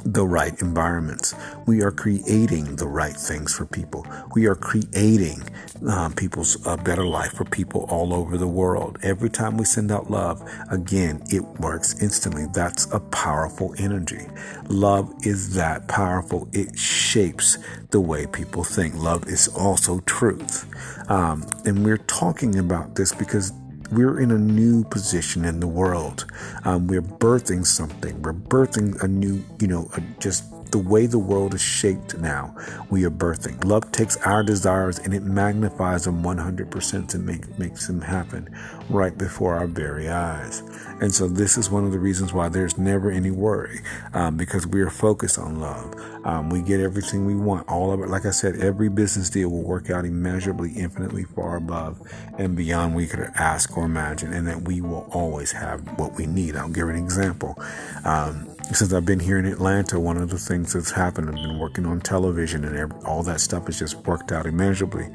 the 0.04 0.26
right 0.26 0.60
environments. 0.62 1.36
We 1.66 1.82
are 1.82 1.92
creating 1.92 2.76
the 2.78 2.88
right 2.88 3.16
things 3.16 3.54
for 3.54 3.66
people. 3.66 4.06
We 4.36 4.48
are 4.48 4.56
creating 4.56 5.44
um, 5.88 6.14
people's 6.14 6.66
a 6.66 6.78
better 6.78 7.06
life 7.06 7.34
for 7.34 7.46
people 7.46 7.86
all 7.90 8.14
over 8.14 8.38
the 8.38 8.48
world. 8.48 8.98
Every 9.04 9.30
time 9.30 9.58
we 9.58 9.66
send 9.66 9.92
out 9.92 10.10
love, 10.10 10.42
again, 10.70 11.24
it 11.30 11.42
works 11.60 12.02
instantly. 12.02 12.46
That's 12.54 12.92
a 12.92 13.00
powerful 13.00 13.74
energy. 13.78 14.28
Love 14.68 15.14
is 15.24 15.56
that 15.56 15.88
powerful. 15.88 16.48
It 16.54 16.78
shapes 16.78 17.58
the 17.92 18.00
way 18.02 18.26
people 18.28 18.64
think. 18.64 18.96
Love 18.96 19.28
is 19.28 19.48
also 19.50 20.00
truth. 20.02 20.68
Um, 21.10 21.46
and 21.66 21.84
we're 21.84 21.98
talking 21.98 22.58
about 22.58 22.96
this 22.96 23.14
because 23.14 23.52
we're 23.92 24.20
in 24.20 24.32
a 24.32 24.38
new 24.38 24.84
position 24.86 25.46
in 25.46 25.60
the 25.60 25.68
world. 25.68 26.26
Um, 26.64 26.88
we're 26.88 27.02
birthing 27.02 27.66
something. 27.66 28.22
We're 28.22 28.34
birthing 28.34 29.02
a 29.04 29.08
new, 29.08 29.44
you 29.60 29.68
know, 29.68 29.90
a, 29.96 30.02
just 30.20 30.46
the 30.72 30.80
way 30.80 31.06
the 31.06 31.20
world 31.20 31.54
is 31.54 31.62
shaped 31.62 32.18
now, 32.18 32.56
we 32.90 33.06
are 33.06 33.12
birthing. 33.12 33.64
Love 33.64 33.92
takes 33.92 34.18
our 34.18 34.44
desires 34.44 35.00
and 35.00 35.14
it 35.14 35.24
magnifies 35.24 36.06
them 36.06 36.24
100% 36.24 37.14
and 37.14 37.26
make, 37.26 37.60
makes 37.60 37.88
them 37.88 38.02
happen 38.02 38.50
right 38.90 39.18
before 39.18 39.56
our 39.56 39.68
very 39.68 40.10
eyes. 40.10 40.64
And 41.02 41.14
so 41.14 41.28
this 41.28 41.58
is 41.58 41.70
one 41.70 41.86
of 41.86 41.92
the 41.92 42.00
reasons 42.00 42.34
why 42.34 42.50
there's 42.50 42.78
never 42.78 43.10
any 43.10 43.32
worry 43.32 43.80
um, 44.14 44.38
because 44.38 44.68
we 44.68 44.82
are 44.82 44.90
focused 44.90 45.40
on 45.40 45.60
love. 45.60 45.96
Um, 46.24 46.50
we 46.50 46.62
get 46.62 46.80
everything 46.80 47.26
we 47.26 47.36
want, 47.36 47.68
all 47.68 47.92
of 47.92 48.02
it. 48.02 48.10
Like 48.10 48.26
I 48.26 48.30
said, 48.30 48.58
every 48.58 48.90
business 48.90 49.30
deal 49.30 49.50
will 49.50 49.64
work 49.64 49.90
out 49.90 50.06
immeasurably, 50.06 50.72
infinitely 50.74 51.24
far 51.24 51.56
above 51.56 52.00
and 52.38 52.56
beyond 52.56 52.96
we 52.96 53.08
could 53.08 53.32
ask 53.36 53.76
or 53.76 53.86
imagine, 53.86 54.32
and 54.32 54.48
that 54.48 54.62
we 54.64 54.82
will 54.82 55.08
always 55.12 55.52
have 55.54 55.82
what 55.98 56.14
we 56.14 56.28
need. 56.28 56.56
I'll 56.56 56.70
give 56.70 56.88
an 56.88 56.96
example. 56.96 57.58
Um, 58.06 58.48
since 58.74 58.94
I've 58.94 59.06
been 59.06 59.20
here 59.20 59.38
in 59.38 59.46
Atlanta, 59.46 60.00
one 60.00 60.18
of 60.18 60.30
the 60.30 60.38
things 60.38 60.74
that's 60.74 60.92
happened, 60.92 61.28
I've 61.28 61.36
been 61.36 61.60
working 61.60 61.86
on 61.86 62.00
television 62.00 62.64
and 62.64 62.94
all 63.04 63.24
that 63.24 63.42
stuff 63.42 63.66
has 63.66 63.80
just 63.80 63.98
worked 64.08 64.32
out 64.32 64.46
immeasurably. 64.46 65.10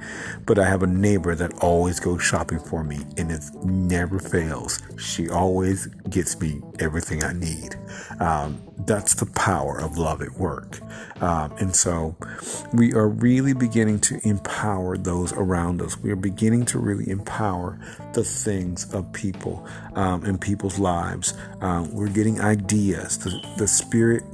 But 0.44 0.58
I 0.58 0.68
have 0.68 0.82
a 0.82 0.86
neighbor 0.86 1.34
that 1.34 1.54
always 1.60 1.98
goes 1.98 2.22
shopping 2.22 2.58
for 2.58 2.84
me 2.84 2.98
and 3.16 3.30
it 3.30 3.42
never 3.64 4.18
fails. 4.18 4.80
She 4.98 5.30
always 5.30 5.86
gets 6.10 6.38
me 6.40 6.60
everything 6.80 7.24
I 7.24 7.32
need. 7.32 7.76
Um, 8.20 8.60
that's 8.80 9.14
the 9.14 9.26
power 9.26 9.80
of 9.80 9.96
love 9.96 10.22
at 10.22 10.32
work. 10.32 10.80
Um, 11.22 11.52
and 11.58 11.74
so 11.74 12.14
we 12.72 12.92
are 12.92 13.08
really 13.08 13.54
beginning 13.54 14.00
to 14.00 14.20
empower 14.26 14.96
those 14.98 15.32
around 15.32 15.80
us. 15.80 15.98
We 15.98 16.10
are 16.10 16.16
beginning 16.16 16.66
to 16.66 16.78
really 16.78 17.08
empower 17.08 17.78
the 18.12 18.22
things 18.22 18.92
of 18.92 19.12
people 19.12 19.66
um, 19.94 20.24
in 20.24 20.36
people's 20.38 20.78
lives. 20.78 21.34
Um, 21.60 21.92
we're 21.92 22.08
getting 22.08 22.40
ideas. 22.40 23.18
The, 23.18 23.45
the 23.56 23.66
Spirit 23.66 24.24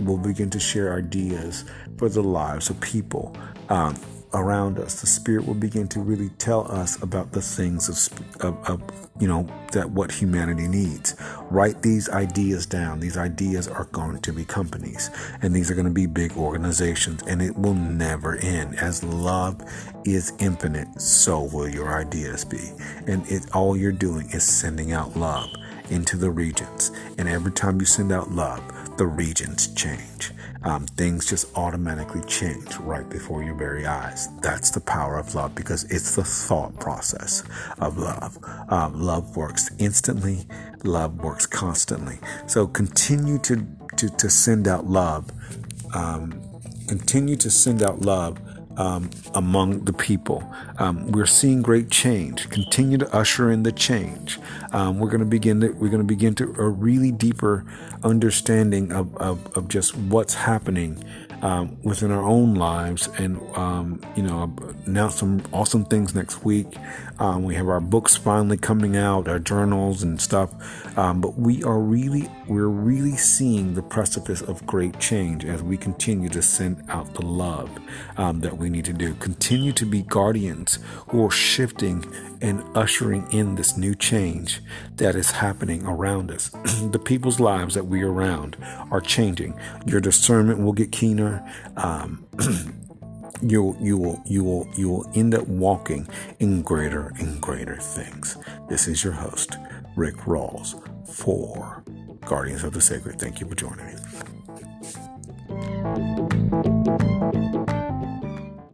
will 0.00 0.18
begin 0.18 0.50
to 0.50 0.60
share 0.60 0.94
ideas 0.94 1.64
for 1.98 2.08
the 2.08 2.22
lives 2.22 2.70
of 2.70 2.80
people. 2.80 3.36
Um, 3.68 3.94
around 4.32 4.78
us. 4.78 5.00
The 5.00 5.06
Spirit 5.06 5.46
will 5.46 5.54
begin 5.54 5.88
to 5.88 6.00
really 6.00 6.28
tell 6.38 6.70
us 6.70 7.02
about 7.02 7.32
the 7.32 7.42
things 7.42 7.88
of, 7.88 8.44
of, 8.44 8.68
of, 8.68 9.10
you 9.18 9.26
know, 9.26 9.46
that 9.72 9.90
what 9.90 10.12
humanity 10.12 10.68
needs. 10.68 11.16
Write 11.50 11.82
these 11.82 12.08
ideas 12.08 12.66
down. 12.66 13.00
These 13.00 13.16
ideas 13.16 13.68
are 13.68 13.86
going 13.86 14.20
to 14.20 14.32
be 14.32 14.44
companies, 14.44 15.10
and 15.42 15.54
these 15.54 15.70
are 15.70 15.74
going 15.74 15.86
to 15.86 15.92
be 15.92 16.06
big 16.06 16.32
organizations, 16.36 17.22
and 17.24 17.42
it 17.42 17.56
will 17.56 17.74
never 17.74 18.36
end. 18.36 18.76
As 18.78 19.02
love 19.02 19.60
is 20.04 20.32
infinite, 20.38 21.00
so 21.00 21.42
will 21.52 21.68
your 21.68 21.98
ideas 21.98 22.44
be. 22.44 22.70
And 23.06 23.26
it 23.28 23.50
all 23.54 23.76
you're 23.76 23.92
doing 23.92 24.30
is 24.30 24.44
sending 24.44 24.92
out 24.92 25.16
love 25.16 25.48
into 25.90 26.16
the 26.16 26.30
regions. 26.30 26.90
And 27.18 27.28
every 27.28 27.52
time 27.52 27.80
you 27.80 27.86
send 27.86 28.12
out 28.12 28.30
love, 28.30 28.62
the 28.96 29.06
regions 29.06 29.72
change 29.74 30.32
um, 30.62 30.86
things 30.86 31.26
just 31.26 31.56
automatically 31.56 32.20
change 32.22 32.76
right 32.78 33.08
before 33.08 33.42
your 33.42 33.54
very 33.54 33.86
eyes. 33.86 34.28
That's 34.42 34.70
the 34.70 34.80
power 34.80 35.18
of 35.18 35.34
love 35.34 35.54
because 35.54 35.84
it's 35.84 36.16
the 36.16 36.24
thought 36.24 36.78
process 36.78 37.42
of 37.78 37.96
love. 37.96 38.38
Um, 38.68 39.00
love 39.00 39.36
works 39.36 39.70
instantly, 39.78 40.46
love 40.84 41.22
works 41.22 41.46
constantly. 41.46 42.18
So 42.46 42.66
continue 42.66 43.38
to, 43.38 43.66
to, 43.96 44.08
to 44.10 44.30
send 44.30 44.68
out 44.68 44.86
love. 44.86 45.30
Um, 45.94 46.42
continue 46.88 47.36
to 47.36 47.50
send 47.50 47.82
out 47.82 48.02
love 48.02 48.38
um, 48.80 49.10
among 49.34 49.84
the 49.84 49.92
people. 49.92 50.42
Um, 50.78 51.12
we're 51.12 51.26
seeing 51.26 51.60
great 51.60 51.90
change. 51.90 52.48
Continue 52.48 52.96
to 52.96 53.14
usher 53.14 53.50
in 53.50 53.62
the 53.62 53.72
change. 53.72 54.38
Um, 54.72 54.98
we're 54.98 55.10
going 55.10 55.20
to 55.20 55.26
begin 55.26 55.60
to 55.60 55.68
we're 55.72 55.90
going 55.90 56.00
to 56.00 56.14
begin 56.16 56.34
to 56.36 56.54
a 56.58 56.68
really 56.68 57.12
deeper 57.12 57.66
understanding 58.02 58.90
of, 58.90 59.14
of, 59.18 59.54
of 59.54 59.68
just 59.68 59.94
what's 59.96 60.32
happening 60.32 61.04
um, 61.42 61.76
within 61.82 62.10
our 62.10 62.22
own 62.22 62.54
lives. 62.54 63.08
And 63.18 63.40
um, 63.56 64.00
you 64.16 64.22
know 64.22 64.52
announce 64.86 65.16
some 65.16 65.42
awesome 65.52 65.84
things 65.84 66.14
next 66.14 66.44
week. 66.44 66.66
Um, 67.18 67.44
we 67.44 67.54
have 67.54 67.68
our 67.68 67.80
books 67.80 68.16
finally 68.16 68.56
coming 68.56 68.96
out 68.96 69.28
our 69.28 69.38
journals 69.38 70.02
and 70.02 70.20
stuff. 70.20 70.50
Um, 70.98 71.20
but 71.20 71.38
we 71.38 71.62
are 71.62 71.78
really 71.78 72.28
we're 72.48 72.68
really 72.68 73.16
seeing 73.16 73.74
the 73.74 73.82
precipice 73.82 74.42
of 74.42 74.66
great 74.66 74.98
change 74.98 75.44
as 75.44 75.62
we 75.62 75.76
continue 75.76 76.28
to 76.30 76.42
send 76.42 76.82
out 76.88 77.14
the 77.14 77.24
love 77.24 77.70
um, 78.16 78.40
that 78.40 78.56
we 78.56 78.70
need 78.70 78.84
to 78.86 78.92
do. 78.92 79.14
Continue 79.14 79.72
to 79.72 79.86
be 79.86 80.02
guardians 80.02 80.78
who 81.08 81.24
are 81.24 81.30
shifting 81.30 82.04
and 82.40 82.64
ushering 82.76 83.30
in 83.32 83.54
this 83.54 83.76
new 83.76 83.94
change 83.94 84.60
that 84.96 85.14
is 85.14 85.30
happening 85.30 85.84
around 85.86 86.30
us. 86.30 86.48
the 86.90 86.98
people's 86.98 87.40
lives 87.40 87.74
that 87.74 87.86
we 87.86 88.02
are 88.02 88.12
around 88.12 88.56
are 88.90 89.00
changing. 89.00 89.58
Your 89.86 90.00
discernment 90.00 90.60
will 90.60 90.72
get 90.72 90.92
keener. 90.92 91.44
Um, 91.76 92.26
you 93.42 93.76
you 93.80 93.96
will 93.96 94.22
you 94.26 94.44
will 94.44 94.68
you 94.76 94.88
will 94.88 95.10
end 95.14 95.34
up 95.34 95.46
walking 95.48 96.08
in 96.38 96.62
greater 96.62 97.12
and 97.18 97.40
greater 97.40 97.76
things. 97.76 98.36
This 98.68 98.86
is 98.86 99.02
your 99.02 99.14
host, 99.14 99.56
Rick 99.96 100.16
Rawls, 100.16 100.74
for 101.08 101.82
Guardians 102.26 102.64
of 102.64 102.72
the 102.72 102.80
Sacred. 102.80 103.18
Thank 103.18 103.40
you 103.40 103.48
for 103.48 103.54
joining 103.54 103.86
me. 103.86 103.94